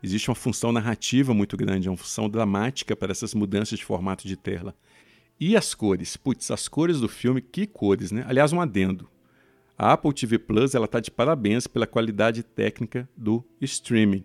Existe 0.03 0.31
uma 0.31 0.35
função 0.35 0.73
narrativa 0.73 1.35
muito 1.35 1.57
grande, 1.57 1.89
uma 1.89 1.97
função 1.97 2.29
dramática 2.29 2.97
para 2.97 3.13
essas 3.13 3.35
mudanças 3.35 3.79
de 3.79 3.85
formato 3.85 4.27
de 4.27 4.37
tela. 4.37 4.75
E 5.39 5.57
as 5.57 5.75
cores? 5.75 6.17
Putz, 6.17 6.51
as 6.51 6.69
cores 6.69 7.01
do 7.01 7.09
filme, 7.09 7.41
que 7.41 7.67
cores, 7.67 8.13
né? 8.13 8.25
Aliás, 8.29 8.53
um 8.53 8.61
adendo. 8.61 9.11
A 9.77 9.93
Apple 9.93 10.13
TV 10.13 10.39
Plus 10.39 10.75
ela 10.75 10.85
está 10.85 11.01
de 11.01 11.11
parabéns 11.11 11.67
pela 11.67 11.87
qualidade 11.87 12.43
técnica 12.43 13.09
do 13.17 13.43
streaming. 13.61 14.25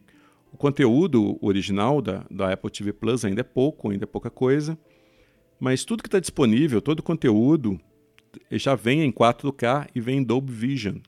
O 0.56 0.58
conteúdo 0.58 1.38
original 1.42 2.02
da, 2.02 2.26
da 2.32 2.54
Apple 2.54 2.72
TV 2.72 2.94
Plus 2.94 3.26
ainda 3.26 3.42
é 3.42 3.44
pouco, 3.44 3.92
ainda 3.92 4.06
é 4.06 4.08
pouca 4.08 4.30
coisa, 4.30 4.80
mas 5.60 5.84
tudo 5.84 6.02
que 6.02 6.08
está 6.08 6.18
disponível, 6.18 6.82
todo 6.82 7.00
o 7.02 7.04
conteúdo, 7.04 7.78
já 8.50 8.74
vem 8.74 9.02
em 9.04 9.12
4K 9.12 9.90
e 9.94 10.00
vem 10.00 10.20
em 10.20 10.24
Dolby 10.24 10.54
Vision. 10.54 11.00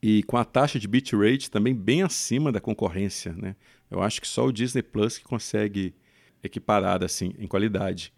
E 0.00 0.22
com 0.22 0.36
a 0.36 0.44
taxa 0.44 0.78
de 0.78 0.86
bitrate 0.86 1.50
também 1.50 1.74
bem 1.74 2.02
acima 2.02 2.52
da 2.52 2.60
concorrência. 2.60 3.32
Né? 3.32 3.56
Eu 3.90 4.00
acho 4.00 4.20
que 4.20 4.28
só 4.28 4.46
o 4.46 4.52
Disney 4.52 4.84
Plus 4.84 5.18
que 5.18 5.24
consegue 5.24 5.96
equiparar 6.40 7.02
assim, 7.02 7.34
em 7.40 7.48
qualidade. 7.48 8.12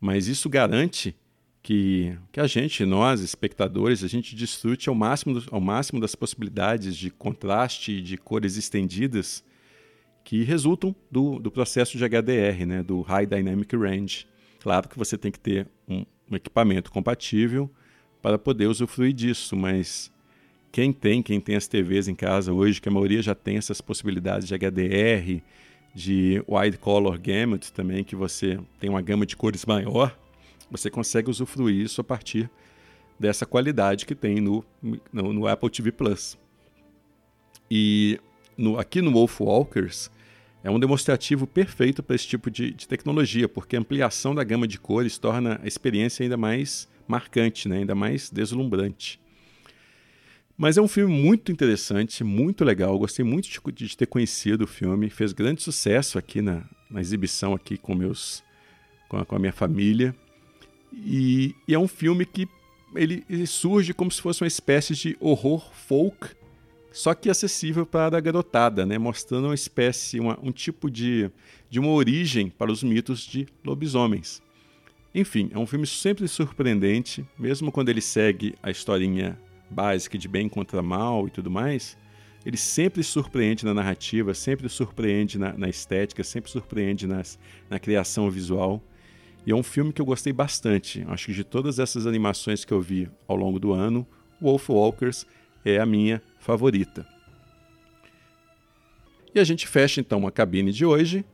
mas 0.00 0.26
isso 0.26 0.48
garante 0.48 1.14
que, 1.62 2.16
que 2.32 2.40
a 2.40 2.46
gente, 2.46 2.86
nós, 2.86 3.20
espectadores, 3.20 4.02
a 4.02 4.08
gente 4.08 4.34
desfrute 4.34 4.88
ao 4.88 4.94
máximo, 4.94 5.42
ao 5.50 5.60
máximo 5.60 6.00
das 6.00 6.14
possibilidades 6.14 6.96
de 6.96 7.10
contraste 7.10 7.92
e 7.92 8.00
de 8.00 8.16
cores 8.16 8.56
estendidas 8.56 9.44
que 10.24 10.42
resultam 10.42 10.96
do, 11.10 11.38
do 11.38 11.50
processo 11.50 11.98
de 11.98 12.04
HDR, 12.04 12.66
né, 12.66 12.82
do 12.82 13.02
High 13.02 13.26
Dynamic 13.26 13.76
Range. 13.76 14.26
Claro 14.58 14.88
que 14.88 14.98
você 14.98 15.18
tem 15.18 15.30
que 15.30 15.38
ter 15.38 15.68
um, 15.86 16.04
um 16.30 16.34
equipamento 16.34 16.90
compatível 16.90 17.70
para 18.22 18.38
poder 18.38 18.66
usufruir 18.66 19.12
disso, 19.12 19.54
mas 19.54 20.10
quem 20.72 20.92
tem, 20.92 21.22
quem 21.22 21.38
tem 21.38 21.56
as 21.56 21.68
TVs 21.68 22.08
em 22.08 22.14
casa 22.14 22.52
hoje, 22.52 22.80
que 22.80 22.88
a 22.88 22.92
maioria 22.92 23.22
já 23.22 23.34
tem 23.34 23.58
essas 23.58 23.82
possibilidades 23.82 24.48
de 24.48 24.54
HDR, 24.54 25.42
de 25.94 26.42
Wide 26.48 26.78
Color 26.78 27.20
Gamut 27.20 27.70
também, 27.72 28.02
que 28.02 28.16
você 28.16 28.58
tem 28.80 28.88
uma 28.88 29.02
gama 29.02 29.26
de 29.26 29.36
cores 29.36 29.66
maior, 29.66 30.18
você 30.70 30.90
consegue 30.90 31.30
usufruir 31.30 31.84
isso 31.84 32.00
a 32.00 32.04
partir 32.04 32.50
dessa 33.20 33.44
qualidade 33.44 34.06
que 34.06 34.14
tem 34.14 34.40
no, 34.40 34.64
no, 35.12 35.32
no 35.34 35.46
Apple 35.46 35.70
TV 35.70 35.92
Plus. 35.92 36.36
E 37.70 38.18
no, 38.56 38.78
aqui 38.78 39.00
no 39.02 39.12
Wolf 39.12 39.40
Walkers 39.40 40.10
é 40.64 40.70
um 40.70 40.80
demonstrativo 40.80 41.46
perfeito 41.46 42.02
para 42.02 42.16
esse 42.16 42.26
tipo 42.26 42.50
de, 42.50 42.70
de, 42.70 42.88
tecnologia, 42.88 43.46
porque 43.46 43.76
a 43.76 43.78
ampliação 43.80 44.34
da 44.34 44.42
gama 44.42 44.66
de 44.66 44.78
cores 44.78 45.18
torna 45.18 45.60
a 45.62 45.66
experiência 45.66 46.22
ainda 46.22 46.38
mais 46.38 46.88
marcante, 47.06 47.68
né? 47.68 47.80
ainda 47.80 47.94
mais 47.94 48.30
deslumbrante. 48.30 49.20
Mas 50.56 50.78
é 50.78 50.80
um 50.80 50.88
filme 50.88 51.12
muito 51.12 51.52
interessante, 51.52 52.24
muito 52.24 52.64
legal. 52.64 52.98
Gostei 52.98 53.24
muito 53.24 53.46
de, 53.46 53.86
de 53.86 53.96
ter 53.96 54.06
conhecido 54.06 54.64
o 54.64 54.66
filme. 54.66 55.10
Fez 55.10 55.34
grande 55.34 55.62
sucesso 55.62 56.16
aqui 56.16 56.40
na, 56.40 56.62
na 56.88 57.00
exibição 57.00 57.52
aqui 57.52 57.76
com 57.76 57.94
meus 57.94 58.42
com 59.08 59.18
a, 59.18 59.24
com 59.26 59.36
a 59.36 59.38
minha 59.38 59.52
família. 59.52 60.14
E, 60.92 61.54
e, 61.68 61.74
é 61.74 61.78
um 61.78 61.88
filme 61.88 62.24
que 62.24 62.48
ele, 62.94 63.22
ele, 63.28 63.46
surge 63.46 63.92
como 63.92 64.10
se 64.10 64.22
fosse 64.22 64.42
uma 64.42 64.48
espécie 64.48 64.94
de 64.94 65.16
horror 65.20 65.70
folk, 65.74 66.28
só 66.94 67.12
que 67.12 67.28
acessível 67.28 67.84
para 67.84 68.16
a 68.16 68.20
garotada, 68.20 68.86
né? 68.86 68.98
mostrando 68.98 69.46
uma 69.46 69.54
espécie, 69.54 70.20
uma, 70.20 70.38
um 70.40 70.52
tipo 70.52 70.88
de, 70.88 71.28
de 71.68 71.80
uma 71.80 71.90
origem 71.90 72.48
para 72.48 72.70
os 72.70 72.84
mitos 72.84 73.26
de 73.26 73.48
lobisomens. 73.64 74.40
Enfim, 75.12 75.50
é 75.52 75.58
um 75.58 75.66
filme 75.66 75.88
sempre 75.88 76.28
surpreendente, 76.28 77.26
mesmo 77.36 77.72
quando 77.72 77.88
ele 77.88 78.00
segue 78.00 78.54
a 78.62 78.70
historinha 78.70 79.36
básica 79.68 80.16
de 80.16 80.28
bem 80.28 80.48
contra 80.48 80.80
mal 80.82 81.26
e 81.26 81.30
tudo 81.32 81.50
mais, 81.50 81.98
ele 82.46 82.56
sempre 82.56 83.02
surpreende 83.02 83.64
na 83.64 83.74
narrativa, 83.74 84.32
sempre 84.32 84.68
surpreende 84.68 85.36
na, 85.36 85.52
na 85.52 85.68
estética, 85.68 86.22
sempre 86.22 86.48
surpreende 86.48 87.08
nas, 87.08 87.40
na 87.68 87.80
criação 87.80 88.30
visual. 88.30 88.80
E 89.44 89.50
é 89.50 89.54
um 89.54 89.64
filme 89.64 89.92
que 89.92 90.00
eu 90.00 90.06
gostei 90.06 90.32
bastante. 90.32 91.04
Acho 91.08 91.26
que 91.26 91.32
de 91.32 91.42
todas 91.42 91.80
essas 91.80 92.06
animações 92.06 92.64
que 92.64 92.72
eu 92.72 92.80
vi 92.80 93.10
ao 93.26 93.34
longo 93.34 93.58
do 93.58 93.72
ano, 93.72 94.06
Wolf 94.40 94.70
Walkers 94.70 95.26
é 95.64 95.78
a 95.78 95.86
minha 95.86 96.22
favorita. 96.38 97.06
E 99.34 99.40
a 99.40 99.44
gente 99.44 99.66
fecha 99.66 100.00
então 100.00 100.26
a 100.26 100.30
cabine 100.30 100.70
de 100.70 100.84
hoje 100.84 101.24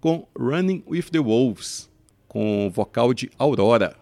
com 0.00 0.26
Running 0.36 0.82
with 0.86 1.10
the 1.12 1.18
Wolves, 1.18 1.90
com 2.26 2.70
vocal 2.72 3.14
de 3.14 3.30
Aurora. 3.38 3.96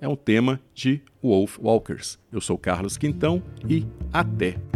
É 0.00 0.08
um 0.08 0.16
tema 0.16 0.60
de 0.74 1.00
Wolf 1.22 1.58
Walkers. 1.58 2.18
Eu 2.30 2.40
sou 2.40 2.58
Carlos 2.58 2.98
Quintão 2.98 3.42
e 3.68 3.86
até! 4.12 4.73